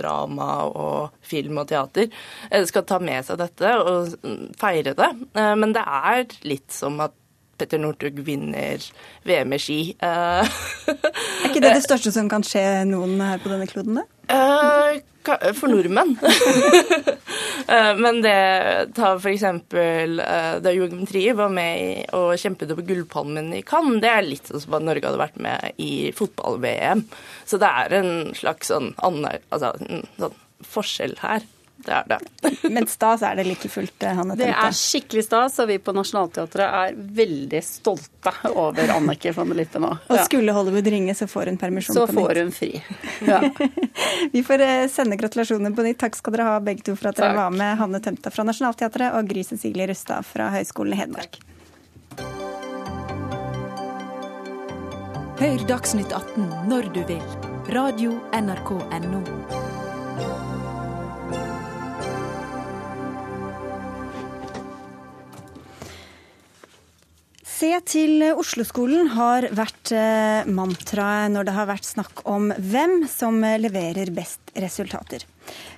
[0.00, 2.10] drama og film og teater,
[2.50, 5.10] eh, skal ta med seg dette og mm, feire det.
[5.38, 7.14] Eh, men det er litt som at
[7.60, 8.80] Petter Northug vinner
[9.28, 9.80] VM i ski.
[10.00, 10.48] Er
[11.44, 14.19] ikke det det største som kan skje noen her på denne kloden, da?
[14.30, 16.16] Eh, for nordmenn.
[17.70, 22.82] Eh, Men det ta for eksempel eh, da Joachim Trier var med og kjempet over
[22.88, 27.04] Gullpalmen i Cannes, det er litt som at Norge hadde vært med i fotball-VM.
[27.46, 31.46] Så det er en slags sånn, altså, en sånn forskjell her.
[31.80, 32.18] Det er det.
[32.70, 34.44] Men stas er det like fullt, Hanne Tente?
[34.46, 39.80] Det er skikkelig stas, og vi på Nationaltheatret er veldig stolte over Annike von Lippe
[39.82, 39.90] nå.
[40.12, 42.26] Og skulle Hollywood ringe, så får hun permisjon Så på nytt.
[42.26, 42.72] får hun fri.
[43.30, 43.40] Ja.
[44.32, 45.98] Vi får eh, sende gratulasjoner på nytt.
[46.00, 47.40] Takk skal dere ha begge to for at dere Takk.
[47.40, 47.76] var med.
[47.80, 51.40] Hanne Tømta fra Nationaltheatret og Gry Cecilie Rustad fra Høgskolen i Hedmark.
[55.40, 57.24] Hør Dagsnytt 18 når du vil.
[57.72, 58.74] Radio NRK
[59.08, 59.69] NO.
[67.60, 73.36] Se til Oslo-skolen har vært eh, mantraet når det har vært snakk om hvem som
[73.60, 75.26] leverer best resultater.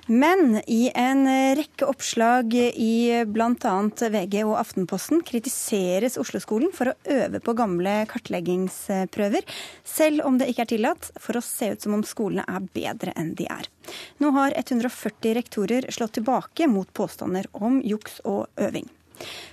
[0.07, 1.25] Men i en
[1.59, 3.75] rekke oppslag i bl.a.
[4.15, 9.43] VG og Aftenposten kritiseres Oslo-skolen for å øve på gamle kartleggingsprøver,
[9.83, 13.17] selv om det ikke er tillatt, for å se ut som om skolene er bedre
[13.19, 13.67] enn de er.
[14.23, 18.87] Nå har 140 rektorer slått tilbake mot påstander om juks og øving.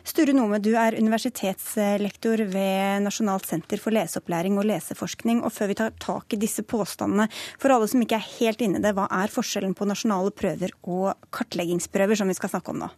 [0.07, 5.43] Sture Nome, du er universitetslektor ved Nasjonalt senter for leseopplæring og leseforskning.
[5.45, 7.29] Og før vi tar tak i disse påstandene,
[7.61, 10.75] for alle som ikke er helt inne i det, hva er forskjellen på nasjonale prøver
[10.83, 12.91] og kartleggingsprøver, som vi skal snakke om nå?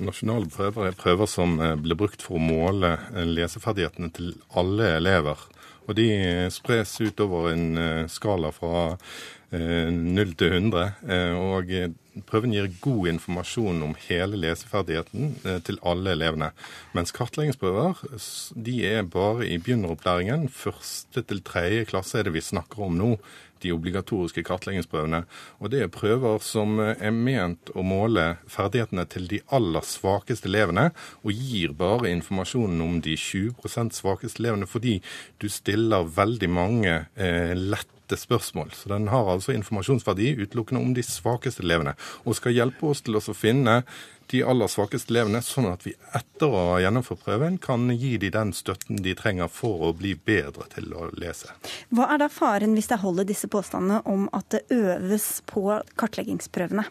[0.00, 4.94] Nasjonale prøver er prøver som eh, blir brukt for å måle eh, leseferdighetene til alle
[4.96, 5.42] elever.
[5.88, 6.08] Og de
[6.54, 8.88] spres utover en eh, skala fra
[9.50, 10.84] 0 til 100.
[11.40, 11.72] Og
[12.26, 16.50] Prøven gir god informasjon om hele leseferdigheten eh, til alle elevene.
[16.96, 18.00] Mens kartleggingsprøver
[18.56, 20.48] de er bare i begynneropplæringen.
[20.50, 23.12] Første til tredje klasse er det vi snakker om nå.
[23.60, 25.22] De obligatoriske kartleggingsprøvene.
[25.60, 30.50] Og det er prøver som eh, er ment å måle ferdighetene til de aller svakeste
[30.50, 30.88] elevene,
[31.22, 34.98] og gir bare informasjonen om de 20% svakeste elevene, fordi
[35.38, 38.70] du stiller veldig mange eh, lett lette spørsmål.
[38.74, 41.94] Så den har altså informasjonsverdi utelukkende om de svakeste elevene,
[42.24, 43.82] og skal hjelpe oss til å finne
[44.30, 48.30] de aller svakeste elevene, sånn at vi etter å ha gjennomført prøven kan gi dem
[48.30, 51.50] den støtten de trenger for å bli bedre til å lese.
[51.90, 55.66] Hva er da faren hvis jeg holder disse påstandene om at det øves på
[55.98, 56.86] kartleggingsprøvene?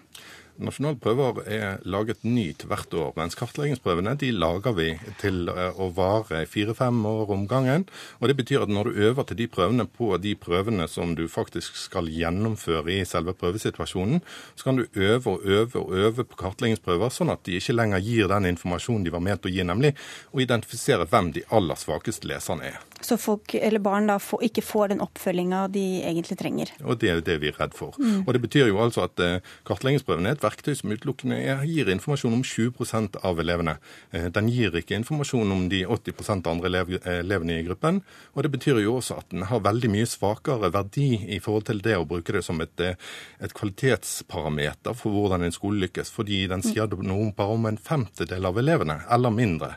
[0.60, 4.90] Nasjonale prøver er laget nytt hvert år, mens kartleggingsprøvene de lager vi
[5.22, 7.86] til eh, å vare fire-fem år om gangen.
[8.20, 11.30] Og Det betyr at når du øver til de prøvene på de prøvene som du
[11.32, 14.20] faktisk skal gjennomføre i selve prøvesituasjonen,
[14.60, 18.04] så kan du øve og øve og øve på kartleggingsprøver, sånn at de ikke lenger
[18.04, 19.96] gir den informasjonen de var ment å gi, nemlig
[20.36, 22.89] å identifisere hvem de aller svakeste leserne er.
[23.02, 26.74] Så folk, eller barn da, får, ikke får den oppfølginga de egentlig trenger?
[26.84, 27.96] Og Det er det vi er redd for.
[28.00, 28.26] Mm.
[28.26, 29.20] Og Det betyr jo altså at
[29.68, 33.78] Kartleggingsprøven er et verktøy som utelukkende gir informasjon om 20 av elevene.
[34.12, 36.72] Eh, den gir ikke informasjon om de 80 andre
[37.20, 38.02] elevene i gruppen.
[38.36, 41.84] Og det betyr jo også at den har veldig mye svakere verdi i forhold til
[41.86, 42.96] det å bruke det som et, eh,
[43.40, 48.46] et kvalitetsparameter for hvordan en skole lykkes, fordi den sier noe bare om en femtedel
[48.46, 49.76] av elevene, eller mindre.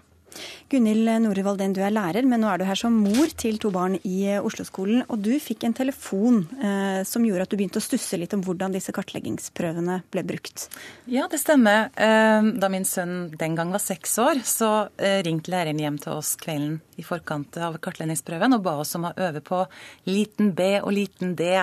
[0.72, 3.70] Gunhild Nore Valdén, du er lærer, men nå er du her som mor til to
[3.74, 5.04] barn i eh, Oslo-skolen.
[5.12, 8.44] Og du fikk en telefon eh, som gjorde at du begynte å stusse litt om
[8.46, 10.68] hvordan disse kartleggingsprøvene ble brukt.
[11.10, 11.90] Ja, det stemmer.
[11.96, 16.16] Eh, da min sønn den gang var seks år, så eh, ringte læreren hjem til
[16.16, 19.64] oss kvelden i forkant av kartleggingsprøven og ba oss om å øve på
[20.08, 21.54] liten B og liten D.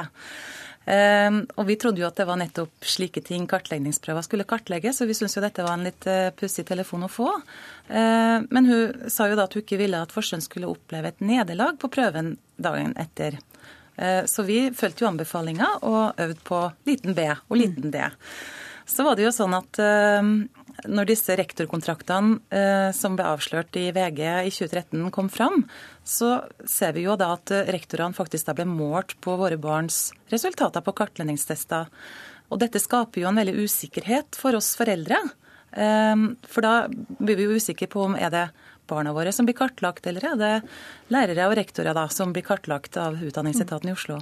[0.89, 5.05] Ehm, og vi trodde jo at det var nettopp slike ting kartleggingsprøver skulle kartlegge, så
[5.05, 7.29] vi syntes jo dette var en litt uh, pussig telefon å få.
[7.93, 11.21] Ehm, men hun sa jo da at hun ikke ville at Forsøn skulle oppleve et
[11.21, 13.37] nederlag på prøven dagen etter.
[14.01, 18.01] Ehm, så vi fulgte jo anbefalinga og øvde på liten B og liten D.
[18.89, 19.77] Så var det jo sånn at
[20.87, 25.63] når disse rektorkontraktene eh, som ble avslørt i VG i 2013 kom fram,
[26.03, 30.85] så ser vi jo da at rektorene faktisk da ble målt på våre barns resultater
[30.85, 31.89] på kartleggingstester.
[32.49, 35.19] Og dette skaper jo en veldig usikkerhet for oss foreldre.
[35.71, 38.47] Eh, for da blir vi jo usikre på om er det
[38.89, 40.53] barna våre som blir kartlagt, eller er det
[41.13, 44.19] lærere og rektorer da, som blir kartlagt av Utdanningsetaten i Oslo?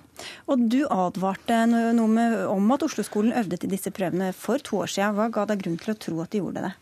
[0.48, 4.92] Og Du advarte noe med, om at Oslo-skolen øvde til disse prøvene for to år
[4.92, 5.16] siden.
[5.18, 6.76] Hva ga deg grunn til å tro at de gjorde det?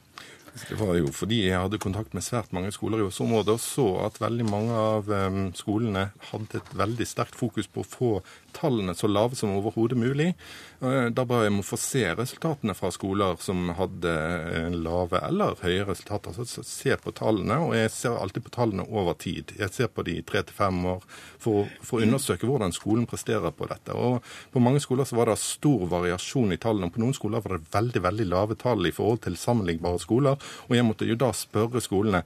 [0.55, 3.87] Det var jo fordi jeg hadde kontakt med svært mange skoler i Oslo-området og så
[4.05, 5.11] at veldig mange av
[5.57, 8.11] skolene hadde et veldig sterkt fokus på å få
[8.55, 10.33] tallene så lave som overhodet mulig.
[10.79, 15.21] Eh, da ba jeg om å få se resultatene fra skoler som hadde eh, lave
[15.27, 16.35] eller høye resultater.
[16.35, 19.53] Så se på tallene, og jeg ser alltid på tallene over tid.
[19.59, 21.03] Jeg ser på de tre til fem år
[21.41, 23.95] for, for, å undersøke hvordan skolen presterer på dette.
[23.95, 24.21] Og
[24.53, 26.91] På mange skoler så var det stor variasjon i tallene.
[26.93, 30.39] På noen skoler var det veldig veldig lave tall i forhold til sammenlignbare skoler.
[30.69, 32.23] Og jeg måtte jo da spørre skolene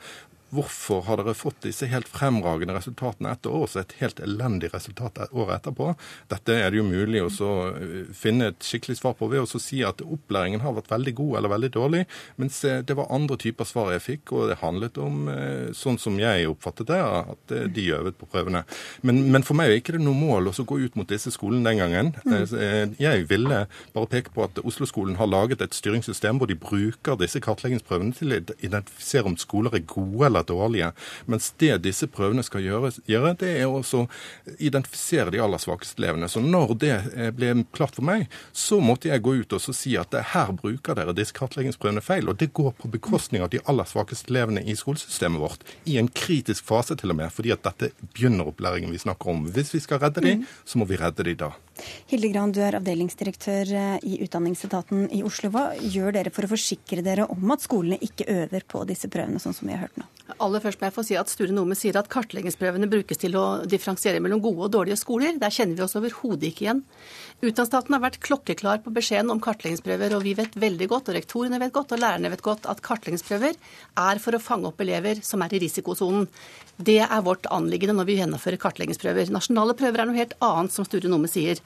[0.49, 5.19] Hvorfor har dere fått disse helt fremragende resultatene etter år, så et helt elendig resultat
[5.29, 5.91] året etterpå?
[6.31, 7.29] Dette er det jo mulig å
[7.69, 11.35] eh, finne et skikkelig svar på ved å si at opplæringen har vært veldig god
[11.39, 12.03] eller veldig dårlig,
[12.41, 15.99] mens eh, det var andre typer svar jeg fikk, og det handlet om eh, sånn
[16.01, 18.63] som jeg oppfattet det, at de øvet på prøvene.
[19.05, 21.65] Men, men for meg er ikke det noe mål å gå ut mot disse skolene
[21.69, 22.11] den gangen.
[22.25, 22.95] Mm.
[22.99, 23.61] Jeg ville
[23.93, 28.33] bare peke på at Oslo-skolen har laget et styringssystem hvor de bruker disse kartleggingsprøvene til
[28.33, 30.91] å identifisere om skoler er gode eller eller dårlige.
[31.25, 34.07] Mens det disse prøvene skal gjøre, gjøre det er å
[34.57, 36.29] identifisere de aller svakeste elevene.
[36.29, 39.95] Så når det eh, ble klart for meg, så måtte jeg gå ut og si
[39.99, 42.29] at her bruker dere disse kartleggingsprøvene feil.
[42.29, 45.65] Og det går på bekostning av de aller svakeste elevene i skolesystemet vårt.
[45.85, 49.47] I en kritisk fase til og med, fordi at dette begynner opplæringen vi snakker om.
[49.53, 50.47] Hvis vi skal redde de, mm.
[50.65, 51.53] så må vi redde de da.
[52.09, 55.51] Hilde Gran, du er avdelingsdirektør eh, i Utdanningsetaten i Oslo.
[55.53, 59.41] Hva gjør dere for å forsikre dere om at skolene ikke øver på disse prøvene,
[59.41, 60.07] sånn som vi har hørt nå?
[60.37, 63.43] Aller først må jeg få si at Sture Nome sier at kartleggingsprøvene brukes til å
[63.69, 65.39] differensiere mellom gode og dårlige skoler.
[65.41, 66.83] Der kjenner vi oss overhodet ikke igjen.
[67.39, 71.61] Utdanningsstaten har vært klokkeklar på beskjeden om kartleggingsprøver, og vi vet veldig godt, og rektorene
[71.63, 73.57] vet godt, og lærerne vet godt, at kartleggingsprøver
[74.05, 76.27] er for å fange opp elever som er i risikosonen.
[76.77, 79.33] Det er vårt anliggende når vi gjennomfører kartleggingsprøver.
[79.33, 81.63] Nasjonale prøver er noe helt annet, som Sture Nome sier.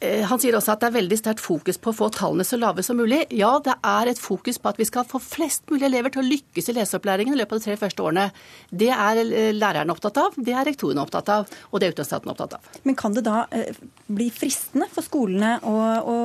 [0.00, 2.58] Eh, han sier også at det er veldig sterkt fokus på å få tallene så
[2.60, 3.22] lave som mulig.
[3.32, 6.26] Ja, det er et fokus på at vi skal få flest mulig elever til å
[6.26, 8.26] lykkes i leseopplæringen i løpet av de tre første årene.
[8.68, 12.34] Det er eh, lærerne opptatt av, det er rektorene opptatt av, og det er utdanningsstaten
[12.34, 12.68] opptatt av.
[12.84, 13.80] Men kan det da eh,
[14.12, 15.74] bli fristende for skolene å,
[16.04, 16.16] å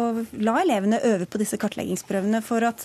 [0.44, 2.84] la elevene øve på disse kartleggingsprøvene for at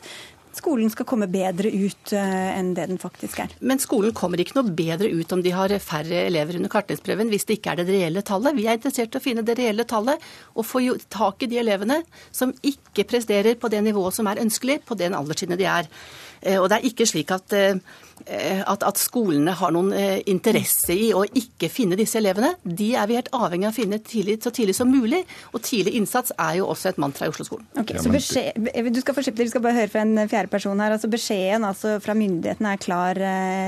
[0.56, 3.54] skolen skal komme bedre ut eh, enn det den faktisk er.
[3.60, 7.46] Men skolen kommer ikke noe bedre ut om de har færre elever under kartleggingsprøven hvis
[7.48, 8.56] det ikke er det reelle tallet.
[8.56, 10.22] Vi er interessert i å finne det reelle tallet
[10.54, 12.02] og få tak i de elevene
[12.34, 15.90] som ikke presterer på det nivået som er ønskelig på den alderstrinnet de er.
[16.42, 17.78] Eh, og det er ikke slik at eh,
[18.26, 22.54] at, at, skolene har noen eh, interesse i å ikke finne disse elevene.
[22.64, 25.20] De er vi helt avhengig av å finne tidlig, så tidlig som mulig.
[25.52, 27.66] Og tidlig innsats er jo også et mantra i Oslo-skolen.
[27.82, 30.96] Okay, så beskjed, du skal få vi skal bare høre fra en fjerde person her.
[30.96, 33.20] altså Beskjeden altså fra myndighetene er klar.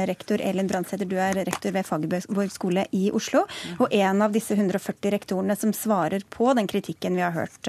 [0.09, 3.45] Rektor Elin Brandsæter, du er rektor ved Fagerborg skole i Oslo.
[3.79, 7.69] Og en av disse 140 rektorene som svarer på den kritikken vi har hørt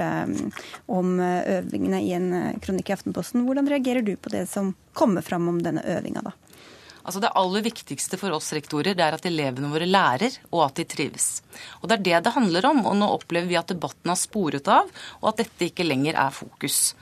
[0.88, 2.32] om øvingene i en
[2.64, 3.44] kronikk i Aftenposten.
[3.46, 6.36] Hvordan reagerer du på det som kommer fram om denne øvinga, da?
[7.10, 10.78] Altså Det aller viktigste for oss rektorer det er at elevene våre lærer, og at
[10.78, 11.40] de trives.
[11.82, 12.84] Og Det er det det handler om.
[12.86, 14.92] og Nå opplever vi at debatten har sporet av,
[15.22, 16.94] og at dette ikke lenger er fokus.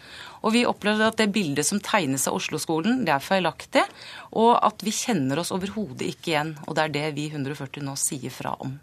[0.45, 3.83] Og Vi opplever at det bildet som tegnes av Oslo-skolen, det er feilaktig.
[4.31, 6.55] Og at vi kjenner oss overhodet ikke igjen.
[6.67, 8.77] Og det er det vi 140 nå sier fra om.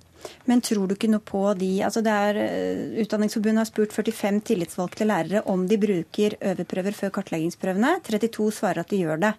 [0.50, 4.40] Men tror du ikke noe på de altså det er, eh, Utdanningsforbundet har spurt 45
[4.50, 7.98] tillitsvalgte lærere om de bruker øveprøver før kartleggingsprøvene.
[8.06, 9.34] 32 svarer at de gjør det.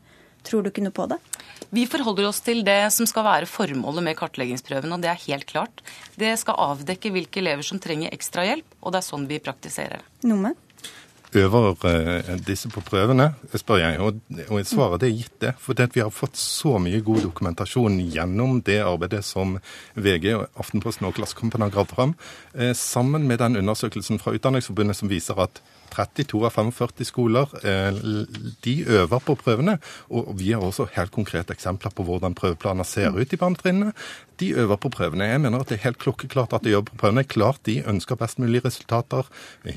[0.45, 1.17] Tror du ikke noe på det?
[1.73, 5.47] Vi forholder oss til det som skal være formålet med kartleggingsprøven, og det er helt
[5.49, 5.81] klart.
[6.19, 10.05] Det skal avdekke hvilke elever som trenger ekstra hjelp, og det er sånn vi praktiserer.
[10.29, 10.61] Noe med?
[11.35, 13.99] Øver uh, disse på prøvene, spør jeg.
[13.99, 15.53] Og, og svaret er gitt det.
[15.59, 19.57] For vi har fått så mye god dokumentasjon gjennom det arbeidet som
[19.95, 22.15] VG, Aftenposten og Klassekampen har gravd fram,
[22.55, 25.63] uh, sammen med den undersøkelsen fra Utdanningsforbundet som viser at
[25.95, 27.99] 32 av 45 skoler eh,
[28.65, 29.77] de øver på prøvene.
[30.09, 33.93] Og vi har også helt konkrete eksempler på hvordan prøveplaner ser ut i barnetrinnene.
[34.39, 35.27] De øver på prøvene.
[35.29, 37.23] Jeg mener at det er helt klokkeklart at de øver på prøvene.
[37.23, 39.27] Klart de ønsker best mulig resultater.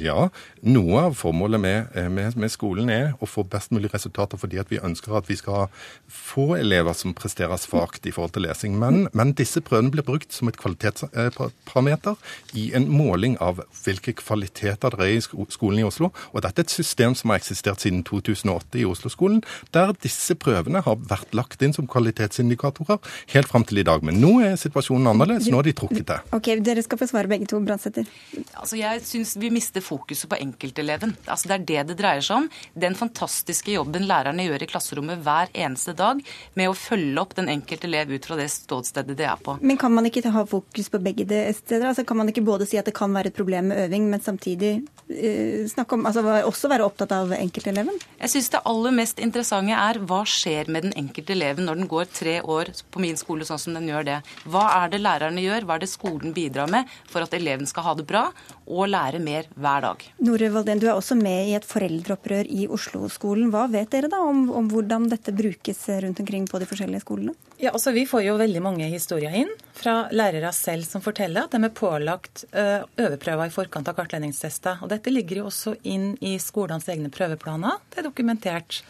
[0.01, 0.29] Ja,
[0.63, 4.59] noe av formålet med, eh, med, med skolen er å få best mulig resultater fordi
[4.69, 5.69] vi ønsker at vi skal
[6.09, 8.79] få elever som presterer svakt i forhold til lesing.
[8.79, 12.17] Men, men disse prøvene blir brukt som et kvalitetsparameter
[12.59, 16.11] i en måling av hvilke kvaliteter det er i skolen i Oslo.
[16.33, 19.43] Og dette er et system som har eksistert siden 2008 i Oslo-skolen,
[19.75, 22.99] der disse prøvene har vært lagt inn som kvalitetsindikatorer
[23.35, 24.05] helt fram til i dag.
[24.07, 25.51] Men nå er situasjonen annerledes.
[25.53, 26.19] Nå har de trukket det.
[26.33, 28.09] Ok, Dere skal få svare begge to, brannsetter.
[28.55, 31.13] Altså, jeg syns vi mister fokuset på enkelteleven.
[31.27, 32.49] Altså, det er det det dreier seg om.
[32.73, 36.25] Den fantastiske jobben lærerne gjør i klasserommet hver eneste dag
[36.57, 39.59] med å følge opp den enkelte elev ut fra det ståstedet de er på.
[39.61, 41.91] Men kan man ikke ha fokus på begge steder?
[41.93, 44.25] Altså, kan man ikke både si at det kan være et problem med øving, men
[44.25, 47.99] samtidig uh, snakke om om, altså også være opptatt av enkelteleven?
[48.21, 51.91] Jeg syns det aller mest interessante er hva skjer med den enkelte eleven når den
[51.91, 54.19] går tre år på min skole sånn som den gjør det.
[54.47, 57.87] Hva er det lærerne gjør, hva er det skolen bidrar med for at eleven skal
[57.89, 58.29] ha det bra
[58.69, 60.05] og lære mer hver dag?
[60.25, 63.51] Nore Valden, du er også med i et foreldreopprør i Oslo-skolen.
[63.53, 67.35] Hva vet dere da om, om hvordan dette brukes rundt omkring på de forskjellige skolene?
[67.59, 71.57] Ja, altså Vi får jo veldig mange historier inn fra lærere selv som forteller at
[71.57, 74.85] de er pålagt øveprøver i forkant av kartledningstester.
[74.85, 77.81] Og Dette ligger jo også inn i skolenes egne prøveplaner.
[77.91, 78.83] Det er dokumentert.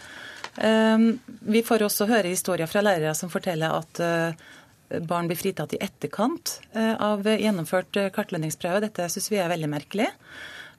[0.58, 4.00] Vi får også høre historier fra lærere som forteller at
[5.08, 8.80] barn blir fritatt i etterkant av gjennomført kartleggingsprøve.
[8.86, 10.08] Dette syns vi er veldig merkelig.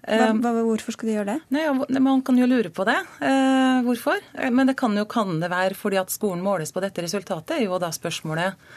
[0.08, 1.40] Hva, hva, hvorfor skal de gjøre det?
[1.54, 2.98] Nei, Man kan jo lure på det.
[3.26, 4.24] Eh, hvorfor?
[4.50, 7.68] Men det kan jo kan det være fordi at skolen måles på dette resultatet, er
[7.68, 8.70] jo da spørsmålet.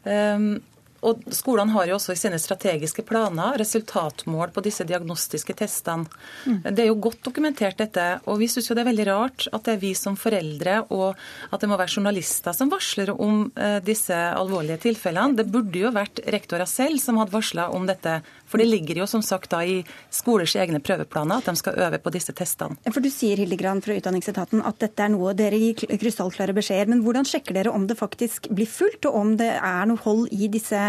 [0.00, 0.62] Um,
[1.06, 6.08] og Skolene har jo også i sine strategiske planer resultatmål på disse diagnostiske testene.
[6.44, 6.58] Mm.
[6.68, 8.06] Det er jo godt dokumentert, dette.
[8.28, 11.16] Og vi syns det er veldig rart at det er vi som foreldre og
[11.50, 15.38] at det må være journalister som varsler om eh, disse alvorlige tilfellene.
[15.38, 18.20] Det burde jo vært rektorer selv som hadde varsla om dette.
[18.50, 19.78] For det ligger jo som sagt da i
[20.10, 22.78] skolers egne prøveplaner at de skal øve på disse testene.
[22.90, 26.90] For Du sier Hildegran fra Utdanningsetaten at dette er noe dere gir krystallklare beskjeder.
[26.90, 30.26] Men hvordan sjekker dere om det faktisk blir fulgt, og om det er noe hold
[30.34, 30.80] i disse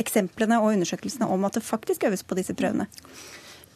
[0.00, 2.88] eksemplene og undersøkelsene om at det faktisk øves på disse prøvene?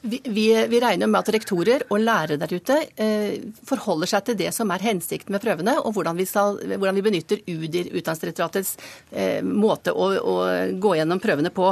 [0.03, 3.35] Vi, vi, vi, regner med at rektorer og lærere der ute eh,
[3.69, 7.05] forholder seg til det som er hensikten med prøvene, og hvordan vi, skal, hvordan vi
[7.05, 8.71] benytter UDIR, Utdanningsdirektoratets
[9.13, 10.39] eh, måte å, å,
[10.81, 11.69] gå gjennom prøvene på.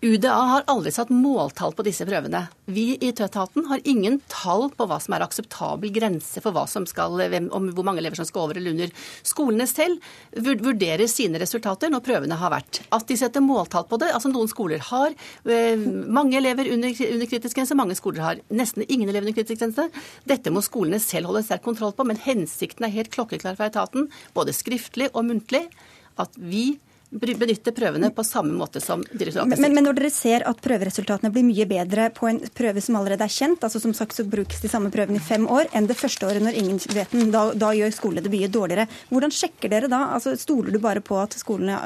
[0.00, 2.46] UDA har aldri satt måltall på disse prøvene.
[2.72, 6.56] Vi i Tøtaten har ingen tall på hva som er akseptabel grense for
[6.88, 8.94] skal, hvor mange elever som skal over eller under.
[9.28, 10.00] Skolene selv
[10.32, 12.80] vurderer sine resultater når prøvene har vært.
[12.96, 15.12] At de setter måltall på det, altså noen skoler har
[15.44, 19.60] eh, mange elever under, under kritisk grense, mange skoler har nesten ingen elever under kritisk
[19.60, 19.90] grense.
[20.24, 24.08] Dette må skolene selv holde sterk kontroll på, men hensikten er helt klokkeklar fra etaten,
[24.32, 25.66] både skriftlig og muntlig,
[26.20, 26.78] at vi
[27.10, 31.42] benytte prøvene på samme måte som direktoratet men, men, når dere ser at prøveresultatene blir
[31.46, 34.70] mye bedre på en prøve som allerede er kjent, altså som sagt så brukes de
[34.70, 37.72] samme prøvene i fem år, enn det første året når ingen vet den, da, da
[37.74, 37.96] gjør
[38.30, 38.86] mye dårligere.
[39.10, 40.04] Hvordan sjekker dere da?
[40.14, 41.78] Altså, stoler du bare på at skolene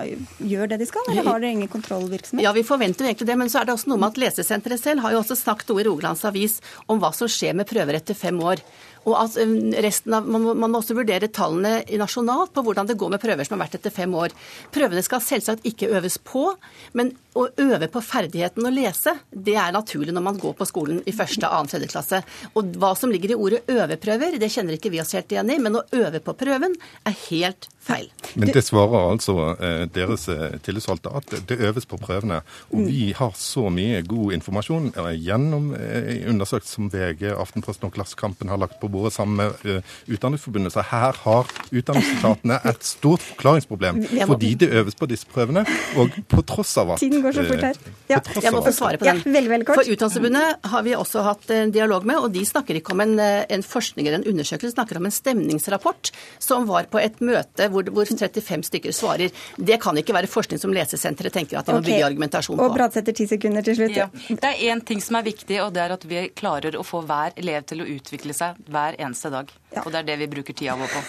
[0.45, 2.45] gjør det de skal, eller har dere ingen kontrollvirksomhet?
[2.45, 4.83] Ja, vi forventer jo egentlig det, men så er det også noe med at Lesesenteret
[4.83, 8.01] selv har jo også snakket noe i Rogalands Avis om hva som skjer med prøver
[8.01, 8.61] etter fem år.
[9.05, 12.99] Og at um, resten av, man, man må også vurdere tallene nasjonalt på hvordan det
[13.01, 14.35] går med prøver som har vært etter fem år.
[14.75, 16.49] Prøvene skal selvsagt ikke øves på,
[16.97, 21.03] men å øve på ferdigheten å lese, det er naturlig når man går på skolen
[21.07, 22.23] i første, annen, tredje klasse.
[22.55, 25.61] Og hva som ligger i ordet øveprøver, det kjenner ikke vi oss helt igjen i,
[25.63, 28.09] men å øve på prøven er helt feil.
[28.39, 32.41] Men det svarer altså eh, deres eh, tillitsvalgte at det øves på prøvene.
[32.71, 32.87] Og mm.
[32.89, 38.51] vi har så mye god informasjon eh, gjennom undersøkt undersøkelser som VG, Aftenposten og Klassekampen
[38.53, 40.75] har lagt på bordet sammen med uh, Utdanningsforbundet.
[40.75, 45.65] Så her har utdanningsetatene et stort forklaringsproblem fordi det øves på disse prøvene.
[46.01, 47.81] Og på tross av at Tiden går så fort her.
[48.11, 48.21] Ja.
[48.41, 49.23] Jeg må få svare på den.
[49.23, 49.81] Ja, veldig, veldig kort.
[49.81, 53.17] For Utdanningsforbundet har vi også hatt en dialog med, og de snakker ikke om en,
[53.21, 56.11] en forskning eller en undersøkelse, de snakker om en stemningsrapport
[56.43, 59.33] som var på et møte hvor, hvor 35 stykker svarer.
[59.57, 62.69] Det kan ikke være forskning som Lesesenteret tenker at de må bygge argumentasjon på.
[62.69, 63.97] Og Bradsæter, ti sekunder til slutt.
[63.97, 64.09] Ja.
[64.29, 67.03] Det er én ting som er viktig, og det er at vi klarer å få
[67.09, 69.51] hver elev til å utvikle seg hver eneste dag.
[69.75, 69.83] Ja.
[69.85, 71.03] Og det er det vi bruker tida vår på.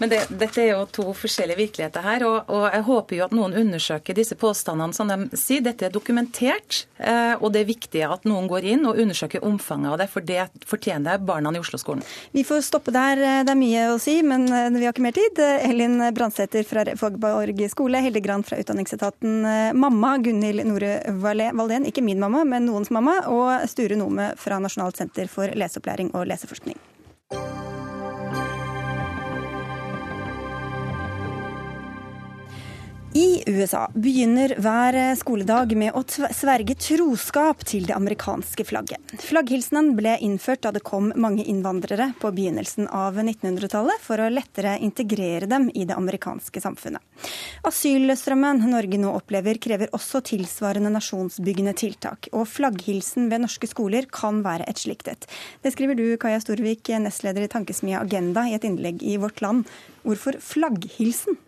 [0.00, 3.34] Men det, dette er jo to forskjellige virkeligheter her, og, og, jeg håper jo at
[3.36, 5.62] noen undersøker disse påstandene som de sier.
[5.64, 9.92] Dette er dokumentert, eh, og det er viktig at noen går inn og undersøker omfanget
[9.92, 12.04] av det, for det fortjener barna i Oslo-skolen.
[12.32, 15.16] Vi får stoppe der, det er mye å si, men eh, vi har ikke mer
[15.16, 15.42] tid.
[15.68, 22.04] Elin Brandsæter fra Fogborg skole, Hilde Grant fra Utdanningsetaten, eh, mamma Gunhild Nore Valdén, ikke
[22.06, 26.78] min mamma, men noens mamma, og Sture Nome fra Nasjonalt senter for leseopplæring og leseforskning.
[33.12, 39.02] I USA begynner hver skoledag med å sverge troskap til det amerikanske flagget.
[39.18, 44.76] Flagghilsenen ble innført da det kom mange innvandrere på begynnelsen av 1900-tallet, for å lettere
[44.78, 47.02] integrere dem i det amerikanske samfunnet.
[47.66, 52.30] Asylstrømmen Norge nå opplever, krever også tilsvarende nasjonsbyggende tiltak.
[52.30, 55.26] Og flagghilsen ved norske skoler kan være et slikt et.
[55.66, 59.66] Det skriver du, Kaja Storvik, nestleder i Tankesmia Agenda, i et innlegg i Vårt Land.
[60.06, 61.42] Hvorfor flagghilsen?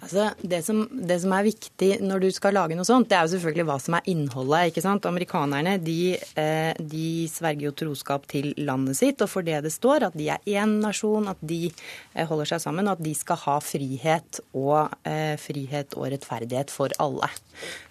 [0.00, 3.26] Altså, det, som, det, som, er viktig når du skal lage noe sånt, det er
[3.26, 4.70] jo selvfølgelig hva som er innholdet.
[4.70, 5.08] ikke sant?
[5.08, 10.08] Amerikanerne de, eh, de sverger jo troskap til landet sitt, og for det det står,
[10.08, 13.42] at de er én nasjon, at de eh, holder seg sammen, og at de skal
[13.44, 17.28] ha frihet og, eh, frihet og rettferdighet for alle.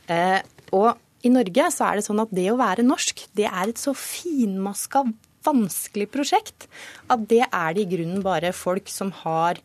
[0.10, 0.42] Eh,
[0.74, 3.82] og i Norge så er det sånn at det å være norsk, det er et
[3.82, 5.06] så finmaska,
[5.46, 6.66] vanskelig prosjekt
[7.12, 9.62] at det er det i grunnen bare folk som har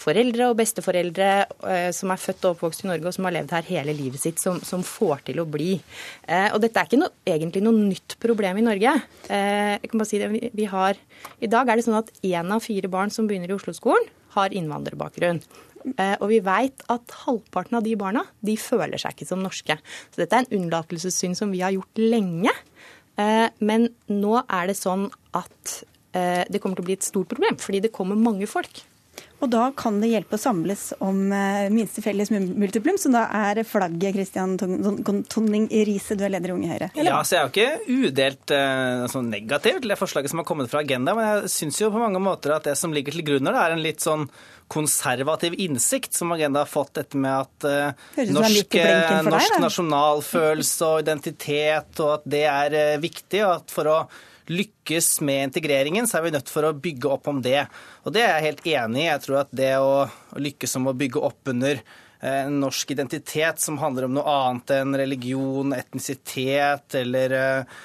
[0.00, 1.28] foreldre og besteforeldre
[1.68, 4.22] eh, som er født og oppvokst i Norge og som har levd her hele livet
[4.22, 5.74] sitt, som, som får til å bli.
[6.26, 8.94] Eh, og dette er ikke noe, egentlig noe nytt problem i Norge.
[9.28, 11.00] Eh, jeg kan bare si det, vi, har,
[11.40, 14.52] I dag er det sånn at én av fire barn som begynner i Oslo-skolen, har
[14.54, 15.40] innvandrerbakgrunn.
[16.20, 19.74] Og vi veit at halvparten av de barna de føler seg ikke som norske.
[20.12, 22.52] Så dette er en unnlatelsessynd som vi har gjort lenge.
[23.58, 25.80] Men nå er det sånn at
[26.14, 28.84] det kommer til å bli et stort problem, fordi det kommer mange folk.
[29.40, 33.62] Og da kan det hjelpe å samles om eh, minste felles multiplum, som da er
[33.64, 34.12] flagget.
[34.14, 36.90] Kristian Tonning Riise, du er leder i Unge Høyre.
[37.00, 40.48] Ja, så jeg er jo ikke udelt eh, sånn negativ til det forslaget som har
[40.48, 43.26] kommet fra Agenda, men jeg syns jo på mange måter at det som ligger til
[43.30, 44.28] grunn her, er en litt sånn
[44.70, 48.76] konservativ innsikt som Agenda har fått, dette med at uh, norsk,
[49.26, 53.40] norsk nasjonalfølelse og identitet, og at det er uh, viktig.
[53.42, 53.96] og at for å
[54.50, 57.62] lykkes med integreringen, så er vi nødt for å bygge opp om det.
[58.04, 59.08] Og det er jeg helt enig i.
[59.08, 59.92] Jeg tror at det å
[60.40, 64.74] lykkes om å bygge opp under eh, en norsk identitet som handler om noe annet
[64.80, 67.78] enn religion, etnisitet eller uh,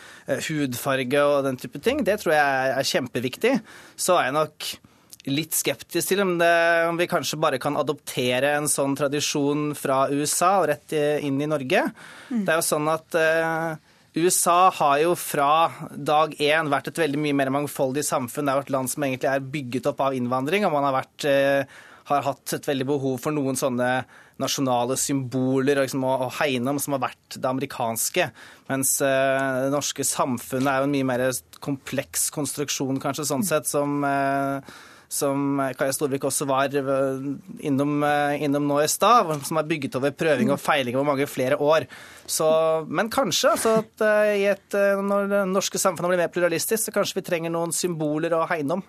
[0.50, 3.56] hudfarge og den type ting, det tror jeg er kjempeviktig.
[3.94, 4.74] Så er jeg nok
[5.26, 6.54] litt skeptisk til om, det,
[6.86, 11.50] om, vi kanskje bare kan adoptere en sånn tradisjon fra USA og rett inn i
[11.50, 11.82] Norge.
[12.30, 12.44] Mm.
[12.46, 13.18] Det er jo sånn at
[14.16, 18.48] USA har jo fra dag én vært et veldig mye mer mangfoldig samfunn.
[18.48, 20.96] Det er jo et land som egentlig er bygget opp av innvandring, og man har,
[20.96, 23.90] vært, eh, har hatt et veldig behov for noen sånne
[24.42, 28.30] nasjonale symboler liksom, å hegne om, som har vært det amerikanske.
[28.72, 31.24] Mens uh, det norske samfunnet er jo en mye mer
[31.64, 34.60] kompleks konstruksjon, kanskje, sånn sett, som uh,
[35.12, 37.28] som Kaja Storvik også var eh,
[37.68, 41.28] innom, eh, innom nå i stad, som er bygget over prøving og feiling over mange
[41.30, 41.88] flere år.
[42.26, 42.48] Så,
[42.88, 47.20] men kanskje altså at i et, når det norske samfunnet blir mer pluralistisk, så kanskje
[47.20, 48.86] vi trenger noen symboler å hegne om.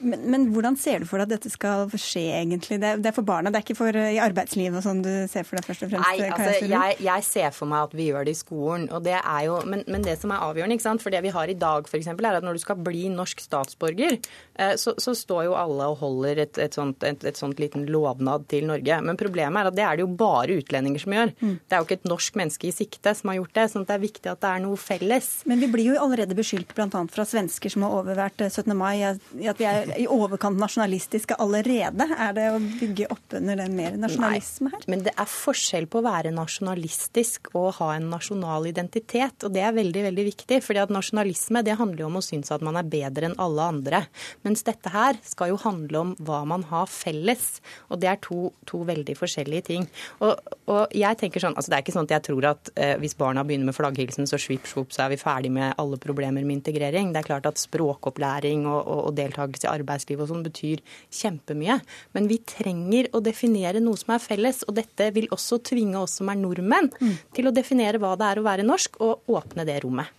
[0.00, 2.78] Men, men, hvordan ser du for deg at dette skal skje, egentlig?
[2.80, 5.44] Det, det er for barna, det er ikke for i arbeidslivet og sånn du ser
[5.44, 6.08] for deg først og fremst?
[6.08, 8.86] Nei, altså, jeg, jeg, ser for meg at vi gjør det i skolen.
[8.88, 11.04] og det er jo, Men, men det som er avgjørende, ikke sant?
[11.04, 14.16] for det vi har i dag f.eks., er at når du skal bli norsk statsborger,
[14.56, 17.84] eh, så, så står jo alle og holder et, et, sånt, et, et, sånt, liten
[17.90, 19.00] lovnad til Norge.
[19.04, 21.34] Men problemet er at det er det jo bare utlendinger som gjør.
[21.42, 21.54] Mm.
[21.60, 23.68] Det er jo ikke et norsk menneske i sikte som har gjort det.
[23.74, 25.30] sånn at det er viktig at det er noe felles.
[25.50, 26.88] Men vi blir jo allerede beskyldt bl.a.
[26.88, 28.72] fra svensker som har overvært 17.
[28.78, 32.06] mai, at vi er i overkant nasjonalistiske allerede?
[32.16, 34.84] Er det å bygge opp under den mer nasjonalisme her?
[34.84, 39.46] Nei, men det er forskjell på å være nasjonalistisk og ha en nasjonal identitet.
[39.46, 40.60] Og det er veldig, veldig viktig.
[40.64, 43.68] fordi at nasjonalisme det handler jo om å synes at man er bedre enn alle
[43.74, 44.02] andre.
[44.46, 47.60] Mens dette her skal jo handle om hva man har felles.
[47.88, 49.88] Og det er to, to veldig forskjellige ting.
[50.20, 52.96] Og, og, jeg tenker sånn, altså Det er ikke sånn at jeg tror at eh,
[53.00, 56.44] hvis barna begynner med flagghilsen, så svipp, svopp, så er vi ferdig med alle problemer
[56.44, 57.12] med integrering.
[57.14, 60.84] Det er klart at språkopplæring og, og, og deltakelse i arbeidslivet og sånn betyr
[61.20, 61.80] kjempemye.
[62.16, 66.20] Men vi trenger å definere noe som er felles, og dette vil også tvinge oss
[66.20, 67.18] som er nordmenn, mm.
[67.36, 70.16] til å definere hva det er å være norsk, og åpne det rommet.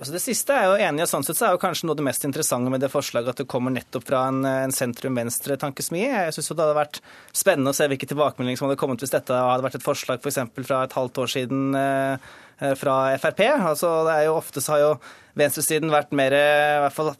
[0.00, 1.98] Altså det siste er jo enig, og sånn sett så er jo kanskje noe av
[1.98, 6.06] det mest interessante med det forslaget at det kommer nettopp fra en, en sentrum-venstre-tankesmie.
[6.08, 7.00] Jeg syns det hadde vært
[7.36, 10.40] spennende å se hvilke tilbakemeldinger som hadde kommet hvis dette hadde vært et forslag f.eks.
[10.56, 12.32] For fra et halvt år siden eh,
[12.80, 13.44] fra Frp.
[13.58, 14.90] Altså det er jo Ofte så har jo
[15.36, 17.12] venstresiden vært mer i hvert fall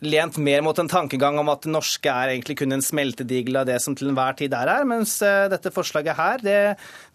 [0.00, 3.68] lent mer mot en tankegang om at det norske er egentlig kun en smeltedigel av
[3.68, 6.58] det som til enhver tid er her, mens eh, dette forslaget her, det,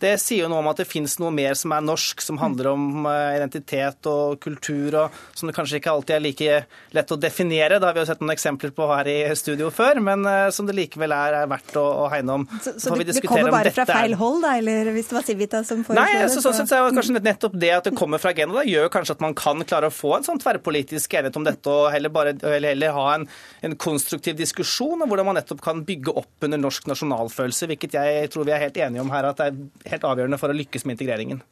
[0.03, 2.71] det sier jo noe om at det fins noe mer som er norsk, som handler
[2.74, 6.59] om eh, identitet og kultur, og som det kanskje ikke alltid er like
[6.95, 7.80] lett å definere.
[7.80, 10.69] Det har vi jo sett noen eksempler på her i studio før, men eh, som
[10.69, 12.47] det likevel er, er verdt å, å hegne om.
[12.63, 15.63] Så, så det, det kommer bare fra feil hold, da, eller hvis det var Civita
[15.67, 16.24] som foreslo det?
[16.24, 18.91] Nei, så, så, så, så er kanskje nettopp det at det kommer fra agendaen, gjør
[18.93, 22.12] kanskje at man kan klare å få en sånn tverrpolitisk enighet om dette, og heller
[22.16, 23.28] bare eller heller ha en,
[23.66, 28.32] en, konstruktiv diskusjon om hvordan man nettopp kan bygge opp under norsk nasjonalfølelse, hvilket jeg
[28.34, 30.88] tror vi er helt enige om her at det er helt avgjørende for å lykkes
[30.88, 31.43] med integreringen.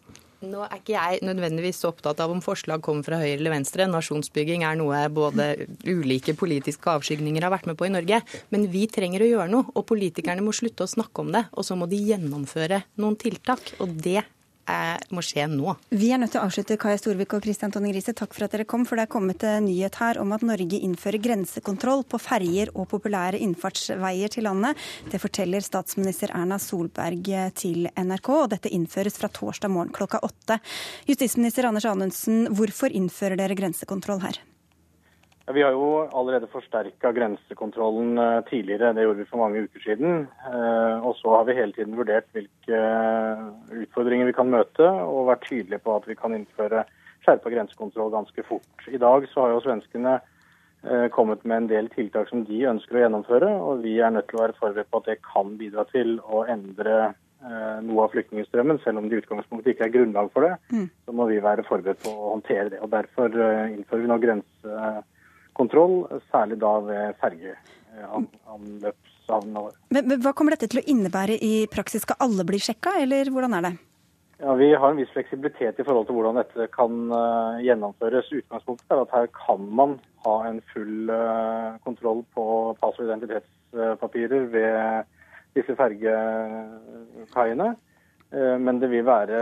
[0.41, 3.85] Nå er ikke jeg nødvendigvis så opptatt av om forslag kommer fra høyre eller venstre.
[3.85, 8.23] Nasjonsbygging er noe både ulike politiske avskygninger har vært med på i Norge.
[8.49, 11.43] Men vi trenger å gjøre noe, og politikerne må slutte å snakke om det.
[11.53, 13.75] Og så må de gjennomføre noen tiltak.
[13.85, 14.23] Og det
[15.11, 15.75] må skje nå.
[15.89, 16.77] Vi er nødt til å avslutte.
[16.81, 18.85] Kaja Storvik og Kristian Tonning Riise, takk for at dere kom.
[18.87, 22.89] For det er kommet en nyhet her om at Norge innfører grensekontroll på ferjer og
[22.91, 24.79] populære innfartsveier til landet.
[25.11, 30.61] Det forteller statsminister Erna Solberg til NRK, og dette innføres fra torsdag morgen klokka åtte.
[31.09, 34.41] Justisminister Anders Anundsen, hvorfor innfører dere grensekontroll her?
[35.49, 40.27] Vi har jo allerede forsterka grensekontrollen eh, tidligere, det gjorde vi for mange uker siden.
[40.47, 43.47] Eh, og så har vi hele tiden vurdert hvilke eh,
[43.83, 46.85] utfordringer vi kan møte, og vært tydelige på at vi kan innføre
[47.25, 48.85] skjerpa grensekontroll ganske fort.
[48.87, 50.19] I dag så har jo svenskene
[51.13, 54.39] kommet med en del tiltak som de ønsker å gjennomføre, og vi er nødt til
[54.39, 57.11] å være forberedt på at det kan bidra til å endre
[57.85, 60.55] noe av flyktningstrømmen, selv om det i utgangspunktet ikke er grunnlag for det.
[60.73, 60.87] Mm.
[61.05, 62.81] Så må vi være forberedt på å håndtere det.
[62.81, 64.81] og Derfor innfører vi nå grense
[65.57, 65.95] kontroll,
[66.31, 69.77] særlig da ved fergeanløpshavnene våre.
[69.93, 72.03] Men, men Hva kommer dette til å innebære i praksis?
[72.05, 73.75] Skal alle bli sjekka, eller hvordan er det?
[74.41, 78.31] Ja, Vi har en viss fleksibilitet i forhold til hvordan dette kan uh, gjennomføres.
[78.39, 82.43] Utgangspunktet er at her kan man ha en full uh, kontroll på
[82.81, 85.05] pass- og identitetspapirer ved
[85.53, 87.69] disse fergekaiene.
[88.31, 89.39] Uh, men det vil være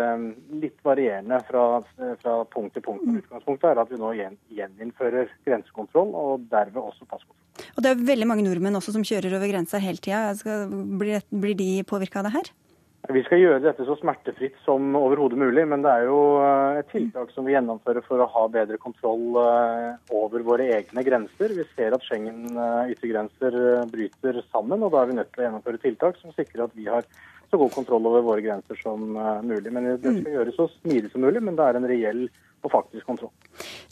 [0.61, 1.65] litt varierende fra,
[2.23, 3.05] fra punkt til punkt.
[3.21, 7.67] Utgangspunktet er at vi nå gjen, gjeninnfører grensekontroll, og derved også passkontroll.
[7.75, 10.33] Og det er veldig mange nordmenn også som kjører over grensa hele tida.
[10.99, 12.51] Blir, blir de påvirka av det her?
[13.07, 16.89] Vi skal gjøre dette så smertefritt som overhodet mulig, men det er jo eh, et
[16.91, 21.55] tiltak som vi gjennomfører for å ha bedre kontroll eh, over våre egne grenser.
[21.55, 23.55] Vi ser at Schengen eh, yttergrenser
[23.89, 26.89] bryter sammen, og da er vi nødt til å gjennomføre tiltak som sikrer at vi
[26.91, 27.07] har
[27.49, 29.11] så god kontroll over våre grenser som
[29.45, 29.71] mulig.
[29.73, 32.27] Men Det skal gjøres så smidig som mulig, men det er en reell
[32.63, 33.31] og faktisk kontroll.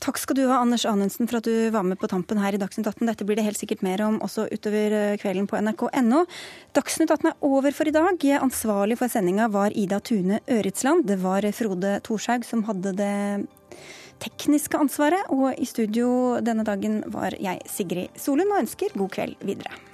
[0.04, 2.60] Takk skal du ha, Anders Anundsen, for at du var med på tampen her i
[2.62, 3.08] Dagsnytt 18.
[3.10, 6.24] Dette blir det helt sikkert mer om også utover eh, kvelden på nrk.no.
[6.78, 8.28] Dagsnytt 18 er over for i dag.
[8.42, 11.08] Ansvarlig for sendinga var Ida Tune Øritsland.
[11.10, 13.18] Det var Frode Thorshaug som hadde det
[14.24, 15.32] tekniske ansvaret.
[15.34, 19.87] Og i studio denne dagen var jeg Sigrid Solund og ønsker god kveld videre.